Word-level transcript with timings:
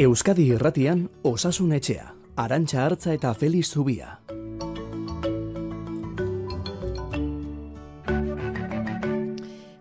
Euskadi 0.00 0.46
Irratian 0.54 1.10
Osasun 1.28 1.74
Etxea, 1.76 2.06
Arantxa 2.40 2.86
Hartza 2.86 3.12
eta 3.12 3.34
Feliz 3.36 3.66
Zubia. 3.68 4.14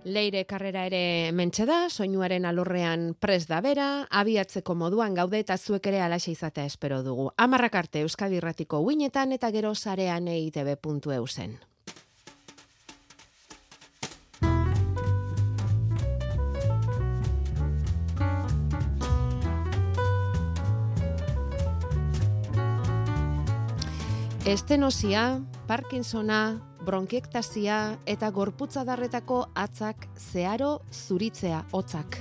Leire 0.04 0.44
karrera 0.44 0.84
ere 0.90 1.32
mentxe 1.32 1.64
da, 1.64 1.86
soinuaren 1.88 2.44
alorrean 2.44 3.14
pres 3.16 3.46
da 3.48 3.62
bera, 3.64 4.10
abiatzeko 4.12 4.76
moduan 4.76 5.16
gaude 5.16 5.40
eta 5.40 5.56
zuek 5.56 5.88
ere 5.88 6.04
alaxe 6.04 6.34
izatea 6.36 6.68
espero 6.68 7.00
dugu. 7.02 7.32
Amarrak 7.38 7.80
arte 7.80 8.04
Euskadi 8.04 8.42
Irratiko 8.44 8.84
uinetan 8.84 9.32
eta 9.32 9.54
gero 9.56 9.72
sarean 9.74 10.28
eitb.eu 10.28 11.28
Estenosia, 24.50 25.44
Parkinsona, 25.70 26.58
bronkiektasia 26.82 28.00
eta 28.10 28.32
gorputzadarretako 28.34 29.44
atzak 29.54 30.08
zeharo 30.18 30.70
zuritzea 30.90 31.60
hotzak. 31.70 32.18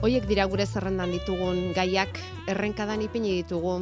Hoiek 0.00 0.24
dira 0.30 0.46
gure 0.48 0.64
zerrendan 0.64 1.12
ditugun 1.12 1.74
gaiak 1.76 2.16
errenkadan 2.48 3.04
ipini 3.04 3.34
ditugu. 3.42 3.74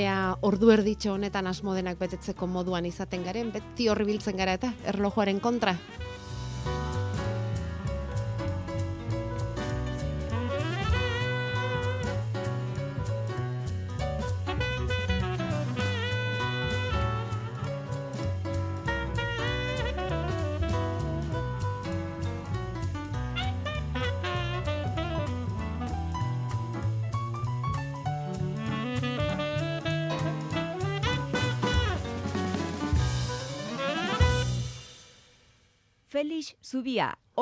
Ea 0.00 0.16
ordu 0.40 0.72
erditxo 0.72 1.18
honetan 1.18 1.52
asmodenak 1.52 2.00
betetzeko 2.00 2.48
moduan 2.48 2.88
izaten 2.88 3.28
garen, 3.28 3.52
beti 3.52 3.92
horri 3.92 4.08
biltzen 4.08 4.40
gara 4.40 4.56
eta 4.56 4.72
erlojuaren 4.88 5.44
kontra. 5.44 5.76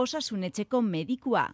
Osasunetxeko 0.00 0.80
medikua. 0.82 1.46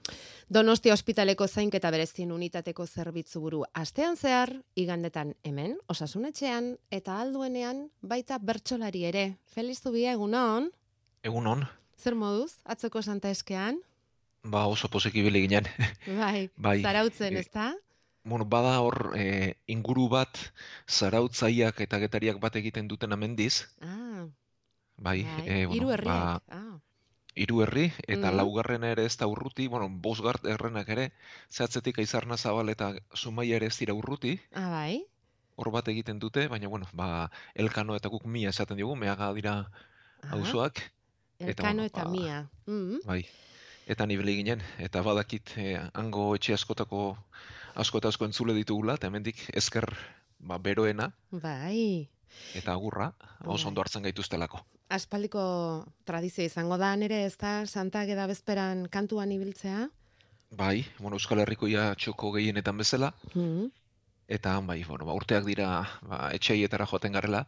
Donostia 0.49 0.93
ospitaleko 0.95 1.47
zainketa 1.47 1.91
berezien 1.91 2.33
unitateko 2.33 2.87
zerbitzu 2.87 3.41
buru 3.41 3.65
astean 3.75 4.17
zehar, 4.17 4.53
igandetan 4.77 5.35
hemen, 5.45 5.77
osasunetxean, 5.89 6.77
eta 6.91 7.19
alduenean 7.21 7.91
baita 8.03 8.39
bertsolari 8.39 9.05
ere. 9.05 9.27
Feliz 9.55 9.81
Zubia, 9.83 10.13
egunon? 10.13 10.71
Egunon, 11.23 11.67
Zer 11.97 12.15
moduz, 12.15 12.59
atzoko 12.65 13.03
santa 13.03 13.31
eskean? 13.31 13.79
ba 14.47 14.67
oso 14.71 14.87
poseki 14.89 15.19
ibili 15.25 15.41
ginen. 15.49 15.65
Bai, 16.07 16.51
Bai, 16.57 16.81
zarautzen, 16.83 17.35
e, 17.37 17.41
ezta? 17.41 17.73
bueno, 18.23 18.45
bada 18.45 18.77
hor 18.81 19.13
e, 19.19 19.55
inguru 19.67 20.09
bat 20.09 20.39
zarautzaiak 20.91 21.81
eta 21.85 21.99
getariak 22.03 22.39
bat 22.43 22.55
egiten 22.61 22.87
duten 22.89 23.13
amendiz, 23.13 23.65
Ah, 23.81 24.27
bai, 24.97 25.23
bai. 25.25 25.45
e, 25.47 25.67
bueno, 25.67 25.75
Hiru 25.75 25.87
ba, 25.87 25.95
herriak. 25.95 26.43
Ah, 26.49 26.79
hiru 27.37 27.61
herri 27.63 27.93
eta 28.07 28.31
Mhm. 28.31 28.37
laugarrena 28.37 28.91
ere 28.91 29.05
ez 29.05 29.17
da 29.21 29.27
urruti, 29.29 29.67
bueno, 29.69 29.89
bosgart 29.91 30.45
herrenak 30.47 30.89
ere, 30.89 31.13
zehatzetik 31.53 31.99
aizarna 31.99 32.37
zabal 32.37 32.69
eta 32.73 32.95
sumaia 33.15 33.57
ere 33.57 33.67
ez 33.67 33.77
dira 33.79 33.95
urruti, 33.95 34.41
ah, 34.55 34.71
bai. 34.71 35.05
hor 35.57 35.71
bat 35.71 35.89
egiten 35.89 36.19
dute, 36.19 36.49
baina 36.49 36.69
bueno, 36.69 36.87
ba, 36.93 37.31
elkano 37.55 37.95
eta 37.97 38.09
guk 38.09 38.25
mia 38.27 38.49
esaten 38.51 38.77
diogu, 38.77 38.97
meaga 38.97 39.33
dira 39.35 39.71
auzoak, 40.31 40.81
eta 41.39 41.51
Elkano 41.51 41.83
bueno, 41.83 41.85
eta 41.85 42.05
ba, 42.05 42.11
mia. 42.11 42.51
Mm. 42.67 43.01
bai, 43.07 43.27
eta 43.87 44.07
nibili 44.07 44.37
ginen, 44.37 44.63
eta 44.79 45.03
badakit 45.03 45.53
e, 45.57 45.77
hango 45.95 46.35
etxe 46.35 46.55
askotako 46.55 47.17
asko 47.75 47.99
eta 47.99 48.09
asko 48.09 48.25
entzule 48.25 48.55
ditugula, 48.55 48.95
eta 48.95 49.07
hemendik 49.09 49.37
ezker 49.55 49.87
ba, 50.39 50.59
beroena, 50.59 51.13
Bai. 51.31 52.09
eta 52.55 52.73
agurra 52.73 53.13
oso 53.45 53.65
Bai. 53.65 53.69
ondo 53.69 53.81
hartzen 53.81 54.03
gaituztelako. 54.03 54.65
Aspaldiko 54.89 55.85
tradizio 56.07 56.45
izango 56.47 56.77
da 56.79 56.93
nere, 56.97 57.25
ez 57.27 57.37
da, 57.41 57.67
Santa 57.67 58.05
Ageda 58.05 58.27
bezperan 58.31 58.87
kantuan 58.89 59.33
ibiltzea? 59.35 59.89
Bai, 60.57 60.85
bueno, 61.01 61.17
Euskal 61.19 61.41
Herriko 61.43 61.67
ja 61.67 61.89
txoko 61.99 62.31
gehienetan 62.37 62.79
bezala, 62.79 63.13
Mm. 63.35 63.67
eta 64.29 64.61
bai, 64.61 64.85
bueno, 64.85 65.05
ba, 65.07 65.15
urteak 65.15 65.45
dira 65.45 65.89
ba, 66.03 66.31
etxeietara 66.33 66.87
joaten 66.87 67.13
garela, 67.13 67.47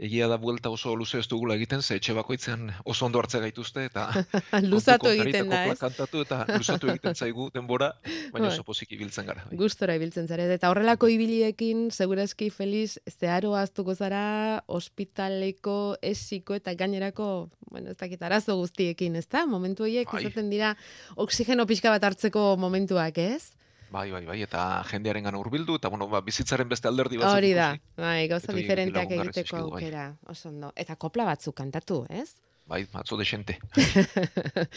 egia 0.00 0.26
da 0.32 0.38
buelta 0.40 0.70
oso 0.72 0.94
luze 0.96 1.18
ez 1.20 1.28
dugula 1.28 1.54
egiten, 1.58 1.82
ze 1.82 1.98
etxe 2.00 2.14
bakoitzean 2.16 2.70
oso 2.88 3.04
ondo 3.06 3.20
hartze 3.20 3.40
gaituzte, 3.42 3.84
eta 3.90 4.06
Luzatu 4.72 5.10
egiten 5.12 5.50
da, 5.52 5.66
ez? 5.68 5.76
kantatu, 5.78 6.22
eta 6.24 6.40
luzatu 6.56 6.88
egiten 6.94 7.14
zaigu 7.14 7.50
denbora, 7.54 7.90
baina 8.32 8.48
Bai. 8.48 8.54
oso 8.54 8.64
pozik 8.64 8.94
ibiltzen 8.96 9.28
gara. 9.28 9.44
Gustora 9.60 9.94
ibiltzen 10.00 10.26
zara, 10.30 10.48
eta 10.56 10.72
horrelako 10.72 11.10
ibiliekin, 11.12 11.90
segurazki 11.92 12.48
feliz, 12.54 12.96
zeharo 13.12 13.52
aztuko 13.60 13.94
zara, 13.94 14.62
ospitaleko, 14.72 15.76
esiko 16.02 16.56
eta 16.56 16.74
gainerako, 16.74 17.50
bueno, 17.70 17.92
ez 17.92 17.98
dakit 18.00 18.22
arazo 18.24 18.56
guztiekin, 18.56 19.20
ez 19.20 19.26
da? 19.28 19.44
Momentu 19.46 19.84
horiek 19.84 20.08
Bai. 20.10 20.24
izaten 20.24 20.48
dira 20.50 20.74
oksigeno 21.20 21.68
pixka 21.68 21.92
bat 21.92 22.08
hartzeko 22.08 22.54
momentuak, 22.56 23.20
ez? 23.20 23.52
Bai, 23.90 24.06
bai, 24.14 24.22
bai, 24.22 24.38
eta 24.46 24.64
jendearen 24.86 25.24
gana 25.26 25.38
urbildu, 25.40 25.80
eta 25.80 25.90
bueno, 25.90 26.06
ba, 26.10 26.20
bizitzaren 26.22 26.68
beste 26.70 26.86
alderdi 26.86 27.18
batzuk 27.18 27.38
Hori 27.40 27.50
da, 27.58 27.72
bai, 27.98 28.28
gauza 28.30 28.54
diferenteak 28.54 29.16
egiteko 29.16 29.56
bai. 29.56 29.64
aukera, 29.66 30.04
oso 30.30 30.48
ondo. 30.52 30.70
Eta 30.78 30.94
kopla 30.94 31.26
batzuk 31.26 31.56
kantatu, 31.58 32.04
ez? 32.08 32.36
Bai, 32.70 32.84
atzo 32.94 33.18
desente. 33.18 33.58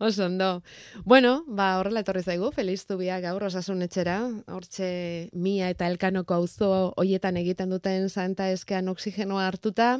Oso 0.00 0.24
ondo. 0.24 0.62
Bueno, 1.04 1.44
ba, 1.46 1.74
horrela 1.78 2.00
etorri 2.00 2.22
zaigu, 2.24 2.48
Feliz 2.56 2.86
Zubia 2.88 3.18
gaur 3.20 3.42
osasun 3.44 3.84
etxera, 3.84 4.14
hortxe 4.48 5.28
mia 5.36 5.68
eta 5.68 5.90
elkanoko 5.92 6.38
auzo 6.38 6.70
hoietan 6.96 7.36
egiten 7.36 7.68
duten 7.68 8.08
santa 8.08 8.46
eskean 8.48 8.88
oksigenoa 8.88 9.44
hartuta. 9.46 9.90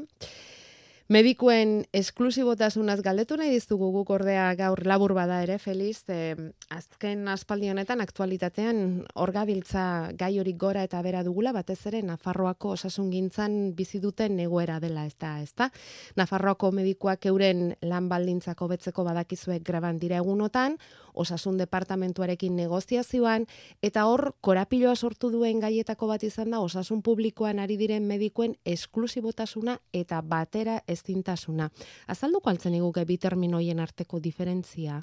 Medikuen 1.11 1.89
esklusibotasunaz 1.91 3.01
galdetu 3.03 3.35
nahi 3.35 3.51
dizugu 3.51 3.89
guk 3.91 4.13
ordea 4.15 4.45
gaur 4.55 4.79
labur 4.87 5.11
bada 5.17 5.41
ere, 5.43 5.57
Feliz, 5.59 6.05
e, 6.07 6.37
azken 6.71 7.27
aspaldi 7.33 7.67
honetan 7.73 7.99
aktualitatean 8.05 9.09
orgabiltza 9.19 10.13
gai 10.15 10.37
hori 10.39 10.53
gora 10.55 10.85
eta 10.87 11.01
bera 11.03 11.25
dugula, 11.27 11.51
batez 11.51 11.81
ere 11.91 12.05
Nafarroako 12.07 12.77
osasungintzan 12.77 13.57
bizi 13.75 13.99
duten 13.99 14.39
egoera 14.39 14.79
dela, 14.79 15.03
ez 15.11 15.17
da, 15.19 15.33
ez 15.43 15.51
da? 15.59 15.67
Nafarroako 16.15 16.71
medikuak 16.79 17.27
euren 17.27 17.73
lan 17.83 18.07
baldintzako 18.07 18.71
betzeko 18.71 19.03
badakizuek 19.03 19.67
graban 19.67 19.99
dira 19.99 20.23
egunotan, 20.23 20.79
osasun 21.11 21.59
departamentuarekin 21.59 22.55
negoziazioan, 22.55 23.49
eta 23.83 24.07
hor 24.07 24.37
korapiloa 24.47 24.95
sortu 24.95 25.33
duen 25.35 25.59
gaietako 25.59 26.07
bat 26.15 26.23
izan 26.23 26.55
da 26.55 26.63
osasun 26.63 27.03
publikoan 27.03 27.59
ari 27.59 27.75
diren 27.83 28.07
medikuen 28.07 28.55
esklusibotasuna 28.63 29.81
eta 29.91 30.23
batera 30.23 30.79
ezintasuna. 31.01 31.71
Azalduko 32.07 32.51
altzen 32.51 32.77
iguke 32.79 33.05
bi 33.09 33.19
termino 33.19 33.59
hoien 33.59 33.81
arteko 33.81 34.21
diferentzia? 34.21 35.01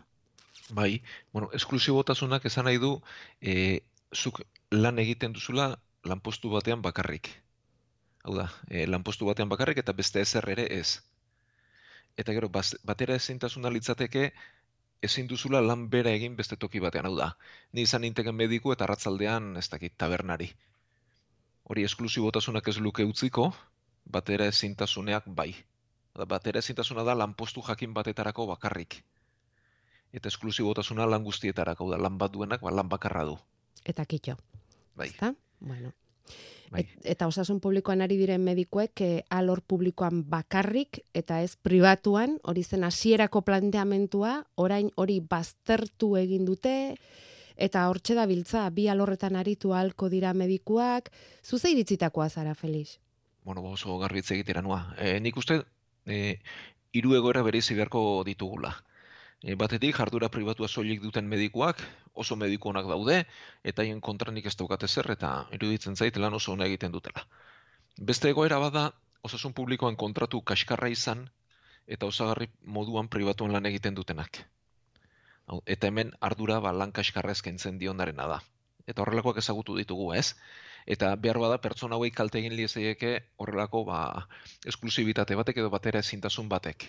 Bai, 0.69 1.01
bueno, 1.33 1.49
esklusibotasunak 1.53 2.45
esan 2.45 2.65
nahi 2.67 2.79
du, 2.81 2.97
e, 3.41 3.81
zuk 4.13 4.41
lan 4.71 4.99
egiten 4.99 5.33
duzula 5.33 5.75
lanpostu 6.03 6.49
batean 6.51 6.81
bakarrik. 6.81 7.29
Hau 8.23 8.35
da, 8.35 8.49
e, 8.69 8.85
lanpostu 8.87 9.27
batean 9.29 9.49
bakarrik 9.49 9.79
eta 9.83 9.95
beste 9.95 10.21
ezer 10.21 10.47
ere 10.49 10.67
ez. 10.79 10.99
Eta 12.17 12.33
gero, 12.33 12.49
baz, 12.49 12.73
batera 12.83 13.15
ezintasuna 13.15 13.71
litzateke, 13.71 14.31
ezin 15.01 15.27
duzula 15.29 15.61
lan 15.61 15.87
bera 15.93 16.11
egin 16.17 16.35
beste 16.35 16.57
toki 16.57 16.81
batean, 16.83 17.05
hau 17.05 17.15
da. 17.15 17.29
Ni 17.71 17.85
izan 17.87 18.01
ninteken 18.01 18.35
mediku 18.35 18.73
eta 18.73 18.87
arratzaldean, 18.87 19.55
ez 19.61 19.67
dakit, 19.69 19.95
tabernari. 19.97 20.49
Hori 21.69 21.83
esklusibotasunak 21.83 22.67
ez 22.67 22.77
luke 22.79 23.05
utziko, 23.05 23.51
batera 24.17 24.47
ezintasuneak 24.53 25.27
bai. 25.39 25.51
Batera 26.25 26.59
ezintasuna 26.59 27.03
da 27.03 27.13
lanpostu 27.15 27.61
jakin 27.61 27.93
batetarako 27.93 28.47
bakarrik 28.47 29.03
eta 30.13 30.31
esklusibotasuna 30.31 31.05
lan 31.09 31.23
guztietarako 31.23 31.91
da 31.91 31.99
lan 32.01 32.17
bat 32.17 32.33
duenak 32.33 32.61
ba, 32.63 32.71
lan 32.71 32.89
bakarra 32.89 33.25
du. 33.27 33.37
Eta 33.85 34.05
kitxo, 34.05 34.37
Bai, 34.95 35.07
ezta? 35.09 35.33
Bueno. 35.59 35.93
bai. 36.71 36.81
Et, 36.81 36.89
eta 37.13 37.27
osasun 37.27 37.59
publikoan 37.63 38.01
ari 38.01 38.17
diren 38.17 38.43
medikuek 38.43 39.01
eh, 39.01 39.23
alor 39.29 39.61
publikoan 39.61 40.23
bakarrik 40.29 41.01
eta 41.13 41.41
ez 41.41 41.55
pribatuan, 41.55 42.39
hori 42.43 42.63
zen 42.63 42.83
hasierako 42.83 43.41
planteamentua, 43.41 44.43
orain 44.55 44.91
hori 44.95 45.19
baztertu 45.21 46.15
egin 46.17 46.45
dute, 46.45 46.97
eta 47.55 47.87
hortxe 47.89 48.15
da 48.17 48.25
biltza, 48.25 48.67
bi 48.69 48.87
alorretan 48.89 49.35
aritu 49.35 49.73
ahalko 49.73 50.09
dira 50.09 50.33
medikuak, 50.33 51.11
zuze 51.43 51.71
iritzitakoa 51.71 52.29
zara, 52.29 52.55
Felix? 52.55 52.97
Bueno, 53.45 53.61
ba, 53.61 53.69
oso 53.69 53.97
garbitze 53.97 54.35
egitera 54.35 54.61
noa. 54.61 54.93
E, 54.99 55.19
nik 55.23 55.37
uste, 55.39 55.61
e, 56.07 56.39
hiru 56.95 57.15
egoera 57.19 57.43
bereizi 57.45 57.75
beharko 57.75 58.23
ditugula. 58.27 58.73
E, 59.43 59.53
batetik, 59.55 59.95
jardura 59.95 60.31
pribatua 60.33 60.67
soilik 60.67 61.01
duten 61.03 61.27
medikuak, 61.29 61.83
oso 62.13 62.35
mediku 62.35 62.71
onak 62.71 62.87
daude, 62.89 63.19
eta 63.63 63.83
haien 63.83 64.01
kontranik 64.01 64.47
ez 64.49 64.55
daukate 64.57 64.87
zer, 64.87 65.11
eta 65.13 65.33
iruditzen 65.53 65.95
zait 65.95 66.17
lan 66.17 66.33
oso 66.33 66.53
ona 66.55 66.65
egiten 66.65 66.91
dutela. 66.95 67.27
Beste 67.97 68.31
egoera 68.33 68.57
bada, 68.63 68.91
osasun 69.21 69.53
publikoan 69.53 69.95
kontratu 69.95 70.41
kaskarra 70.41 70.89
izan, 70.89 71.27
eta 71.87 72.09
osagarri 72.09 72.49
moduan 72.63 73.07
pribatuan 73.07 73.53
lan 73.53 73.65
egiten 73.69 73.95
dutenak. 73.95 74.43
Eta 75.65 75.87
hemen 75.87 76.11
ardura 76.19 76.59
ba, 76.59 76.73
lan 76.75 76.91
kaskarra 76.91 77.31
eskaintzen 77.37 77.77
dionarena 77.79 78.27
da. 78.27 78.39
Eta 78.87 79.03
horrelakoak 79.03 79.37
ezagutu 79.39 79.77
ditugu, 79.77 80.11
ez? 80.13 80.33
Eta 80.87 81.11
behar 81.19 81.39
bada 81.43 81.57
pertsona 81.59 81.97
hauei 81.97 82.11
kalte 82.15 82.39
egin 82.39 82.55
liezeieke 82.55 83.11
horrelako 83.43 83.83
ba, 83.89 83.99
esklusibitate 84.71 85.35
batek 85.35 85.59
edo 85.63 85.71
batera 85.73 85.99
ezintasun 85.99 86.47
batek. 86.49 86.87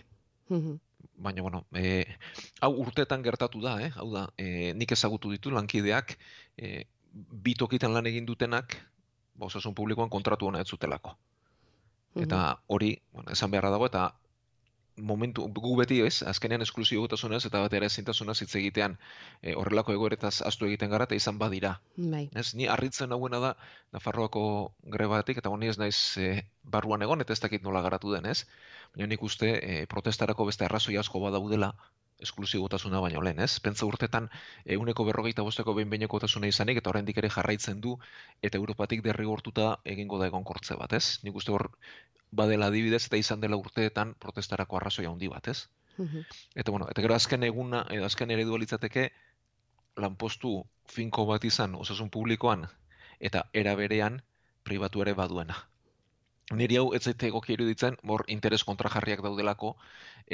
Baina, 0.48 1.42
bueno, 1.42 1.64
e, 1.74 2.04
hau 2.62 2.70
urteetan 2.84 3.24
gertatu 3.26 3.60
da, 3.60 3.74
eh? 3.82 3.90
hau 3.98 4.06
da, 4.12 4.28
e, 4.38 4.72
nik 4.78 4.94
ezagutu 4.94 5.32
ditu 5.34 5.50
lankideak, 5.50 6.14
e, 6.56 6.84
bi 7.12 7.56
tokitan 7.58 7.92
lan 7.92 8.06
egin 8.06 8.28
dutenak, 8.28 8.76
ba, 9.34 9.48
osasun 9.50 9.74
publikoan 9.74 10.10
kontratu 10.14 10.46
hona 10.46 10.62
ez 10.62 10.70
zutelako. 10.70 11.16
Eta 12.18 12.38
hori, 12.66 12.94
bueno, 13.12 13.30
esan 13.34 13.50
beharra 13.50 13.70
dago, 13.74 13.86
eta 13.90 14.08
momentu, 14.98 15.46
gu 15.54 15.74
beti 15.78 16.00
ez, 16.04 16.22
azkenean 16.32 16.64
esklusibotasunez 16.64 17.40
eta 17.48 17.62
batera 17.64 17.88
ezintasunez 17.90 18.36
hitz 18.42 18.54
egitean 18.60 18.96
e, 19.42 19.54
horrelako 19.54 19.94
egoeretaz 19.96 20.34
astu 20.50 20.68
egiten 20.68 20.90
gara 20.90 21.08
eta 21.08 21.18
izan 21.18 21.38
badira. 21.38 21.76
Bai. 21.96 22.28
Ez, 22.34 22.52
ni 22.54 22.68
harritzen 22.68 23.12
hauena 23.12 23.40
da 23.44 23.54
Nafarroako 23.92 24.42
grebatik 24.96 25.38
eta 25.42 25.52
honi 25.54 25.70
ez 25.72 25.78
naiz 25.80 25.98
e, 26.18 26.30
barruan 26.62 27.02
egon 27.06 27.24
eta 27.24 27.32
ez 27.32 27.40
dakit 27.44 27.64
nola 27.64 27.82
garatu 27.82 28.12
den, 28.14 28.26
ez? 28.26 28.44
Baina 28.94 29.08
nik 29.12 29.22
uste 29.22 29.54
e, 29.58 29.86
protestarako 29.86 30.48
beste 30.50 30.66
arrazoi 30.68 30.98
asko 31.00 31.22
badaudela 31.24 31.72
esklusibotasuna 32.22 33.00
baino 33.00 33.22
lehen, 33.22 33.40
ez? 33.40 33.60
Pentsa 33.62 33.86
urtetan 33.86 34.28
euneko 34.76 35.04
berrogeita 35.06 35.44
bosteko 35.46 35.74
behin 35.74 35.90
behinekotasuna 35.90 36.50
izanik 36.50 36.80
eta 36.80 36.90
oraindik 36.90 37.18
ere 37.22 37.30
jarraitzen 37.30 37.80
du 37.80 37.96
eta 38.42 38.58
Europatik 38.58 39.02
derrigortuta 39.06 39.76
egingo 39.84 40.18
da 40.18 40.26
egonkortze 40.32 40.76
bat, 40.80 40.92
ez? 40.92 41.20
Nik 41.22 41.38
uste 41.38 41.54
hor 41.54 41.70
badela 42.30 42.68
adibidez 42.72 43.04
eta 43.06 43.16
izan 43.16 43.40
dela 43.40 43.56
urteetan 43.56 44.14
protestarako 44.18 44.76
arrazoi 44.80 45.06
handi 45.06 45.28
bat, 45.28 45.48
ez? 45.48 45.68
Eta 46.54 46.70
bueno, 46.70 46.86
eta 46.90 47.02
gero 47.02 47.14
azken 47.14 47.42
eguna, 47.42 47.84
edo 47.90 48.04
azken 48.06 48.30
eredua 48.30 48.58
litzateke 48.58 49.10
lanpostu 49.96 50.64
finko 50.86 51.26
bat 51.26 51.44
izan 51.44 51.74
osasun 51.74 52.10
publikoan 52.10 52.68
eta 53.18 53.48
era 53.52 53.74
berean 53.74 54.22
pribatu 54.62 55.02
ere 55.02 55.14
baduena. 55.14 55.67
Niri 56.56 56.78
hau 56.80 56.94
ez 56.96 57.02
zaite 57.04 57.26
egoki 57.28 57.52
iruditzen, 57.52 57.96
hor 58.08 58.22
interes 58.34 58.62
kontrajarriak 58.64 59.20
daudelako 59.24 59.74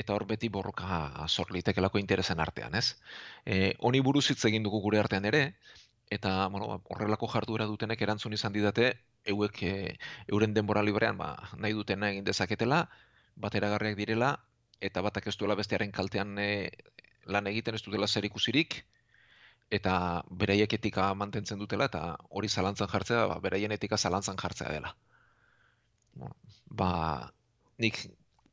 eta 0.02 0.14
hor 0.14 0.24
beti 0.30 0.48
borroka 0.48 1.26
sor 1.26 1.50
litekelako 1.54 1.98
interesen 1.98 2.42
artean, 2.44 2.74
ez? 2.74 2.94
E, 3.44 3.74
honi 3.80 4.00
buruz 4.00 4.28
hitz 4.30 4.44
egin 4.50 4.62
dugu 4.62 4.80
gure 4.84 5.00
artean 5.00 5.24
ere, 5.30 5.42
eta 6.16 6.46
bueno, 6.54 6.68
ba, 6.70 6.78
horrelako 6.94 7.28
jarduera 7.32 7.66
dutenek 7.66 8.02
erantzun 8.06 8.36
izan 8.38 8.54
didate, 8.54 8.92
euek 9.34 9.62
e, 9.66 9.74
euren 10.30 10.54
denbora 10.54 10.84
librean 10.86 11.18
ba, 11.18 11.30
nahi 11.58 11.74
dutena 11.74 12.10
egin 12.14 12.26
dezaketela, 12.28 12.84
bateragarriak 13.46 13.96
direla, 13.98 14.36
eta 14.80 15.02
batak 15.02 15.26
ez 15.32 15.36
duela 15.40 15.56
bestearen 15.58 15.90
kaltean 15.90 16.38
e, 16.38 16.50
lan 17.26 17.50
egiten 17.50 17.74
ez 17.74 17.82
dutela 17.82 18.06
zer 18.06 18.28
ikusirik, 18.30 18.84
eta 19.70 19.96
beraiek 20.30 20.78
etika 20.78 21.08
mantentzen 21.18 21.58
dutela, 21.58 21.90
eta 21.90 22.04
hori 22.30 22.48
zalantzan 22.48 22.92
jartzea, 22.94 23.26
ba, 23.32 23.40
beraien 23.48 23.74
etika 23.74 23.98
zalantzan 23.98 24.38
jartzea 24.38 24.70
dela. 24.76 24.94
Bueno, 26.14 26.36
ba, 26.70 27.32
nik 27.78 27.98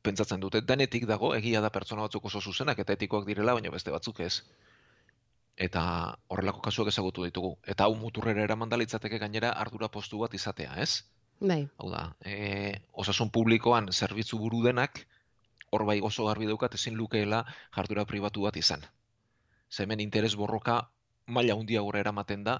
pentsatzen 0.02 0.40
dute, 0.42 0.60
denetik 0.66 1.06
dago, 1.06 1.32
egia 1.38 1.60
da 1.62 1.70
pertsona 1.70 2.06
batzuk 2.06 2.24
oso 2.30 2.40
zuzenak 2.40 2.78
eta 2.82 2.96
etikoak 2.98 3.26
direla, 3.28 3.54
baina 3.58 3.70
beste 3.70 3.94
batzuk 3.94 4.20
ez. 4.26 4.42
Eta 5.66 5.82
horrelako 6.32 6.62
kasuak 6.64 6.88
ezagutu 6.90 7.24
ditugu. 7.28 7.52
Eta 7.74 7.86
hau 7.86 7.94
muturrera 7.94 8.42
eraman 8.42 8.72
da 8.72 8.78
litzateke 8.80 9.18
gainera 9.22 9.52
ardura 9.64 9.88
postu 9.88 10.18
bat 10.24 10.34
izatea, 10.34 10.74
ez? 10.82 11.04
Bai. 11.40 11.60
Hau 11.78 11.90
da, 11.92 12.02
e, 12.24 12.80
osasun 13.04 13.30
publikoan 13.34 13.90
zerbitzu 13.92 14.38
buru 14.38 14.62
denak, 14.64 15.04
hor 15.70 15.84
bai 15.88 16.00
oso 16.04 16.26
garbi 16.28 16.46
daukat 16.50 16.74
ezin 16.78 16.98
lukeela 16.98 17.44
jardura 17.76 18.04
pribatu 18.06 18.44
bat 18.46 18.56
izan. 18.60 18.82
Zemen 19.70 20.00
interes 20.04 20.34
borroka 20.36 20.76
maila 21.26 21.54
handia 21.56 21.80
gora 21.80 22.00
eramaten 22.02 22.44
da, 22.44 22.58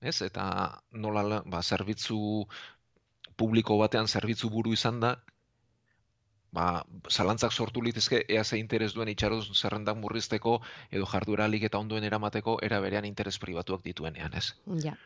ez? 0.00 0.20
Eta 0.26 0.44
nola 0.92 1.22
la- 1.22 1.42
ba, 1.46 1.62
zerbitzu 1.62 2.46
publiko 3.40 3.78
batean 3.80 4.08
zerbitzu 4.08 4.50
buru 4.52 4.74
izan 4.76 5.00
da, 5.00 5.14
ba, 6.52 6.66
zalantzak 7.08 7.52
sortu 7.52 7.82
litezke 7.82 8.24
ea 8.28 8.44
ze 8.44 8.58
interes 8.58 8.92
duen 8.94 9.08
itxaroz 9.12 9.44
zerrendak 9.54 9.96
murrizteko 9.96 10.58
edo 10.90 11.06
jarduera 11.06 11.46
eta 11.70 11.78
ondoen 11.78 12.04
eramateko 12.04 12.58
era 12.62 12.80
berean 12.80 13.04
interes 13.04 13.38
pribatuak 13.38 13.82
dituenean, 13.82 14.34
ez? 14.34 14.52
Ja. 14.84 14.96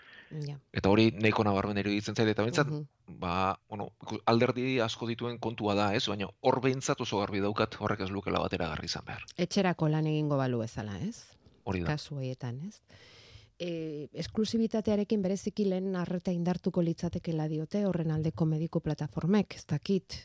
Ja. 0.43 0.57
Eta 0.73 0.89
hori 0.91 1.11
nahiko 1.13 1.45
nabarmen 1.45 1.79
iruditzen 1.79 2.17
zait, 2.17 2.29
eta 2.29 2.43
behintzat, 2.43 2.67
Mhm. 2.67 3.19
ba, 3.21 3.59
bueno, 3.69 3.91
alderdi 4.27 4.81
asko 4.81 5.07
dituen 5.07 5.39
kontua 5.39 5.75
da, 5.75 5.95
ez? 5.95 6.09
Baina 6.09 6.27
hor 6.41 6.61
behintzat 6.65 7.01
oso 7.01 7.19
garbi 7.21 7.41
daukat 7.41 7.77
horrek 7.79 8.01
ez 8.01 8.11
lukela 8.11 8.41
batera 8.41 8.69
garri 8.69 8.87
izan 8.87 9.05
behar. 9.05 9.23
Etxerako 9.37 9.89
lan 9.89 10.07
egingo 10.07 10.37
balu 10.37 10.59
bezala, 10.65 10.99
ez? 10.99 11.37
Hori 11.65 11.81
da. 11.81 11.87
kasu 11.87 12.17
horietan, 12.17 12.59
ez? 12.67 12.81
E, 13.61 14.09
esklusibitatearekin 14.19 15.23
bereziki 15.23 15.69
lehen 15.69 15.95
arreta 15.97 16.33
indartuko 16.35 16.83
litzatekela 16.83 17.47
diote 17.49 17.85
horren 17.87 18.11
aldeko 18.11 18.49
mediku 18.51 18.81
plataformek, 18.83 19.55
ez 19.55 19.65
dakit. 19.71 20.19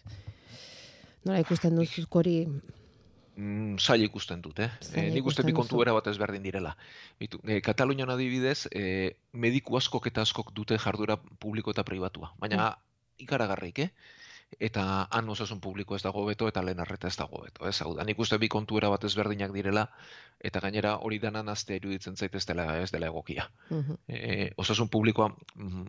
Nola 1.26 1.40
ikusten 1.44 1.76
duzuk 1.76 2.16
hori, 2.16 2.38
Mm, 3.40 3.78
zaila 3.80 4.04
ikusten 4.10 4.42
dut, 4.44 4.58
eh? 4.60 4.68
Zaila 4.84 5.08
Eh, 5.08 5.14
nik 5.16 5.28
uste 5.32 5.46
bi 5.48 5.54
kontu 5.56 5.80
era 5.82 5.94
bat 5.96 6.08
ezberdin 6.12 6.44
direla. 6.44 6.74
Bitu, 7.20 7.40
eh, 7.48 7.62
Katalunian 7.64 8.10
adibidez, 8.12 8.68
eh, 8.72 9.16
mediku 9.32 9.78
askok 9.78 10.08
eta 10.08 10.22
askok 10.22 10.52
dute 10.54 10.78
jarduera 10.78 11.16
publiko 11.16 11.72
eta 11.72 11.86
pribatua. 11.88 12.34
Baina 12.38 12.78
ikaragarrik, 13.18 13.80
eh? 13.80 13.90
Eta 14.58 15.08
han 15.12 15.30
osasun 15.30 15.60
publiko 15.62 15.96
ez 15.96 16.02
dago 16.02 16.26
beto 16.26 16.48
eta 16.50 16.64
lehen 16.66 16.80
arreta 16.82 17.08
ez 17.08 17.16
dago 17.18 17.44
beto, 17.44 17.68
ez? 17.70 17.76
Hau 17.82 17.94
da, 17.96 18.04
nik 18.04 18.20
uste 18.20 18.38
bi 18.42 18.50
kontu 18.50 18.78
era 18.78 18.90
bat 18.90 19.04
ezberdinak 19.06 19.54
direla 19.54 19.86
eta 20.40 20.60
gainera 20.60 20.96
hori 20.98 21.20
danan 21.20 21.50
azte 21.50 21.76
iruditzen 21.78 22.18
zait 22.18 22.36
ez 22.36 22.46
dela, 22.50 22.66
ez 22.82 22.92
dela 22.92 23.08
egokia. 23.08 23.50
Mhm. 23.70 23.98
e, 24.08 24.52
osasun 24.58 24.90
publikoa 24.90 25.30
mm, 25.56 25.86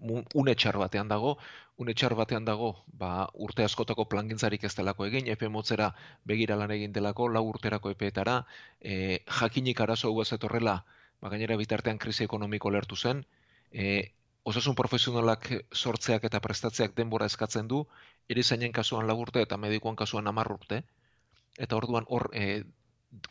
mu- 0.00 0.24
une 0.34 0.54
txar 0.54 0.76
batean 0.78 1.08
dago, 1.08 1.36
une 1.78 1.94
txar 1.94 2.14
batean 2.14 2.44
dago, 2.44 2.84
ba, 2.86 3.28
urte 3.34 3.64
askotako 3.64 4.06
plangintzarik 4.08 4.64
ez 4.64 4.74
delako 4.74 5.06
egin, 5.06 5.28
epe 5.28 5.48
motzera 5.48 5.94
begira 6.24 6.56
lan 6.56 6.70
egin 6.70 6.92
delako, 6.92 7.28
lau 7.28 7.44
urterako 7.48 7.90
epeetara, 7.94 8.44
e, 8.80 9.22
jakinik 9.40 9.80
arazo 9.80 10.08
hau 10.10 10.20
ez 10.22 10.32
etorrela, 10.32 10.84
ba, 11.20 11.28
gainera 11.32 11.56
bitartean 11.56 11.98
krisi 11.98 12.24
ekonomiko 12.24 12.70
lertu 12.70 12.96
zen, 12.96 13.24
e, 13.72 14.12
osasun 14.44 14.76
profesionalak 14.76 15.48
sortzeak 15.72 16.24
eta 16.28 16.40
prestatzeak 16.44 16.96
denbora 16.96 17.26
eskatzen 17.30 17.68
du, 17.68 17.84
erizainen 18.28 18.72
kasuan 18.72 19.06
lau 19.08 19.16
urte 19.20 19.42
eta 19.42 19.56
medikoan 19.56 19.96
kasuan 19.96 20.26
hamar 20.28 20.52
urte, 20.52 20.82
eta 21.58 21.76
orduan 21.76 22.04
hor 22.08 22.28
e, 22.34 22.62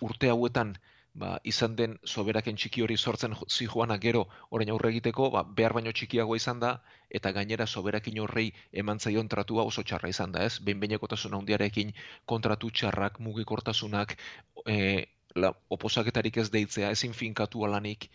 urte 0.01 0.29
hauetan 0.33 0.73
ba, 1.13 1.35
izan 1.43 1.75
den 1.77 1.97
soberaken 2.13 2.57
txiki 2.57 2.81
hori 2.81 2.97
sortzen 2.97 3.35
jo- 3.37 3.47
zijoana 3.57 3.97
gero 4.05 4.23
orain 4.49 4.71
aurre 4.73 4.89
egiteko, 4.93 5.29
ba, 5.35 5.43
behar 5.59 5.75
baino 5.77 5.93
txikiagoa 5.93 6.39
izan 6.39 6.59
da, 6.63 6.73
eta 7.19 7.31
gainera 7.37 7.67
soberakin 7.67 8.19
horrei 8.25 8.47
eman 8.83 8.99
zaion 8.99 9.29
tratua 9.29 9.67
oso 9.69 9.83
txarra 9.83 10.09
izan 10.09 10.33
da, 10.33 10.45
ez? 10.49 10.57
Behin 10.59 10.79
behinekotasun 10.81 11.37
handiarekin 11.39 11.93
kontratu 12.25 12.71
txarrak, 12.71 13.19
mugikortasunak, 13.19 14.17
e, 14.65 15.05
la, 15.35 15.53
oposaketarik 15.77 16.37
ez 16.37 16.49
deitzea, 16.49 16.89
ezin 16.97 17.13
finkatu 17.13 17.65
alanik, 17.69 18.09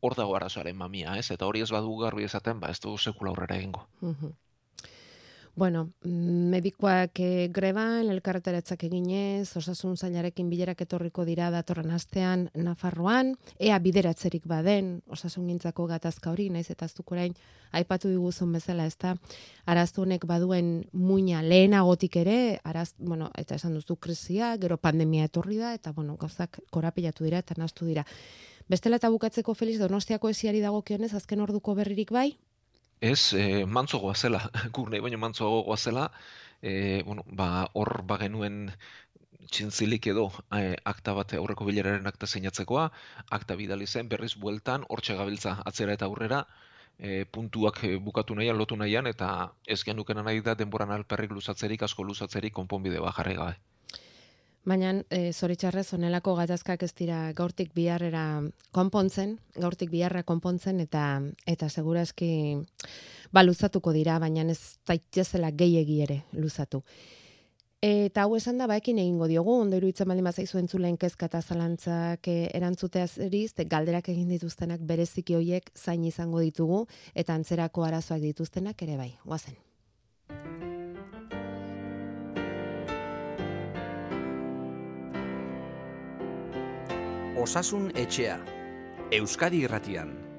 hor 0.00 0.16
dago 0.16 0.36
arazoaren 0.36 0.76
mamia, 0.76 1.16
ez? 1.18 1.30
Eta 1.30 1.46
hori 1.46 1.64
ez 1.64 1.70
badu 1.70 1.96
garbi 2.00 2.24
esaten, 2.24 2.60
ba, 2.60 2.70
ez 2.70 2.80
dugu 2.80 2.98
sekula 2.98 3.34
aurrera 3.34 3.56
egingo. 3.56 3.86
Bueno, 5.56 5.90
medikoak 6.04 7.18
e, 7.20 7.48
greban, 7.52 8.08
elkarretaratzak 8.08 8.84
eginez, 8.86 9.50
osasun 9.58 9.96
zailarekin 9.98 10.48
bilerak 10.48 10.80
etorriko 10.86 11.24
dira 11.26 11.50
datorren 11.50 11.90
astean 11.90 12.46
Nafarroan, 12.54 13.34
ea 13.58 13.78
bideratzerik 13.82 14.46
baden, 14.48 15.00
osasun 15.10 15.48
gintzako 15.50 15.88
gatazka 15.90 16.30
hori, 16.30 16.48
naiz 16.54 16.70
eta 16.70 16.88
zuk 16.88 17.12
orain 17.12 17.34
aipatu 17.76 18.08
diguzun 18.08 18.54
bezala, 18.54 18.86
ezta 18.86 19.16
araztu 19.66 20.06
honek 20.06 20.24
baduen 20.24 20.86
muina 20.92 21.42
lehenagotik 21.42 22.16
ere, 22.22 22.38
araz, 22.64 22.94
bueno, 22.98 23.32
eta 23.36 23.58
esan 23.58 23.74
duzu 23.74 23.96
krisia, 23.96 24.54
gero 24.56 24.78
pandemia 24.78 25.26
etorri 25.28 25.58
da, 25.58 25.74
eta 25.74 25.92
bueno, 25.92 26.16
gauzak 26.16 26.62
korapilatu 26.70 27.26
dira 27.26 27.42
eta 27.42 27.58
nastu 27.58 27.90
dira. 27.90 28.06
Bestela 28.70 29.00
eta 29.00 29.08
bukatzeko 29.10 29.52
Felix 29.58 29.80
Donostiako 29.82 30.28
esiari 30.30 30.60
dagokionez 30.62 31.10
azken 31.18 31.40
orduko 31.42 31.72
berririk 31.74 32.12
bai? 32.14 32.28
Ez, 33.08 33.32
e, 33.34 33.64
mantzo 33.76 33.98
goazela, 33.98 34.44
gur 34.76 34.92
nahi 34.92 35.00
baino 35.02 35.18
mantzo 35.18 35.48
goazela, 35.66 36.04
e, 36.62 37.02
bueno, 37.08 37.24
ba, 37.40 37.48
hor 37.80 37.90
bagenuen 38.12 38.60
txintzilik 39.50 40.06
edo 40.12 40.28
e, 40.54 40.76
akta 40.92 41.16
bat 41.18 41.34
aurreko 41.40 41.66
bileraren 41.66 42.06
akta 42.12 42.28
seinatzekoa, 42.30 42.84
akta 43.38 43.56
bidali 43.58 43.90
zen, 43.90 44.12
berriz 44.12 44.36
bueltan, 44.44 44.86
hortxe 44.88 45.18
gabiltza 45.18 45.56
atzera 45.72 45.98
eta 45.98 46.06
aurrera, 46.06 46.44
e, 46.98 47.24
puntuak 47.24 47.82
bukatu 48.06 48.38
nahian, 48.38 48.60
lotu 48.60 48.78
nahian, 48.78 49.10
eta 49.10 49.32
ez 49.66 49.82
genukena 49.90 50.22
nahi 50.22 50.46
da 50.46 50.54
denboran 50.62 50.94
alperrik 51.00 51.34
luzatzerik, 51.34 51.88
asko 51.88 52.06
luzatzerik 52.06 52.54
konponbide 52.62 53.02
bat 53.02 53.18
jarri 53.18 53.34
gabe. 53.42 53.58
Baina 54.68 54.92
e, 55.08 55.32
zoritxarrez 55.32 55.86
onelako 55.96 56.34
gatazkak 56.36 56.82
ez 56.84 56.92
dira 56.92 57.20
gaurtik 57.36 57.70
biharrera 57.74 58.42
konpontzen, 58.76 59.38
gaurtik 59.56 59.88
biharra 59.90 60.22
konpontzen 60.22 60.82
eta 60.84 61.22
eta 61.48 61.68
segurazki 61.68 62.58
ba 63.32 63.42
luzatuko 63.42 63.92
dira, 63.96 64.18
baina 64.18 64.44
ez 64.52 64.76
daitezela 64.86 65.50
gehiegi 65.50 66.02
ere 66.04 66.22
luzatu. 66.32 66.82
Eta 67.80 68.26
hau 68.26 68.34
esan 68.36 68.58
da, 68.60 68.66
baekin 68.68 68.98
egingo 69.00 69.24
diogu, 69.30 69.54
ondo 69.62 69.78
iruditzen 69.78 70.10
baldin 70.10 70.26
bazaizu 70.28 70.58
entzulen 70.60 70.98
kezka 71.00 71.30
eta 71.30 71.40
zalantzak 71.40 72.28
eh, 72.28 72.50
erantzuteaz 72.52 73.16
eriz, 73.24 73.54
galderak 73.56 74.10
egin 74.12 74.28
dituztenak 74.28 74.84
bereziki 74.84 75.38
hoiek 75.38 75.72
zain 75.74 76.04
izango 76.04 76.44
ditugu, 76.44 76.84
eta 77.14 77.32
antzerako 77.32 77.88
arazoak 77.88 78.20
dituztenak 78.20 78.84
ere 78.84 79.00
bai, 79.00 79.14
guazen. 79.24 79.56
Osasun 87.40 87.86
etxea. 87.96 88.34
Euskadi 89.16 89.62
irratian. 89.64 90.29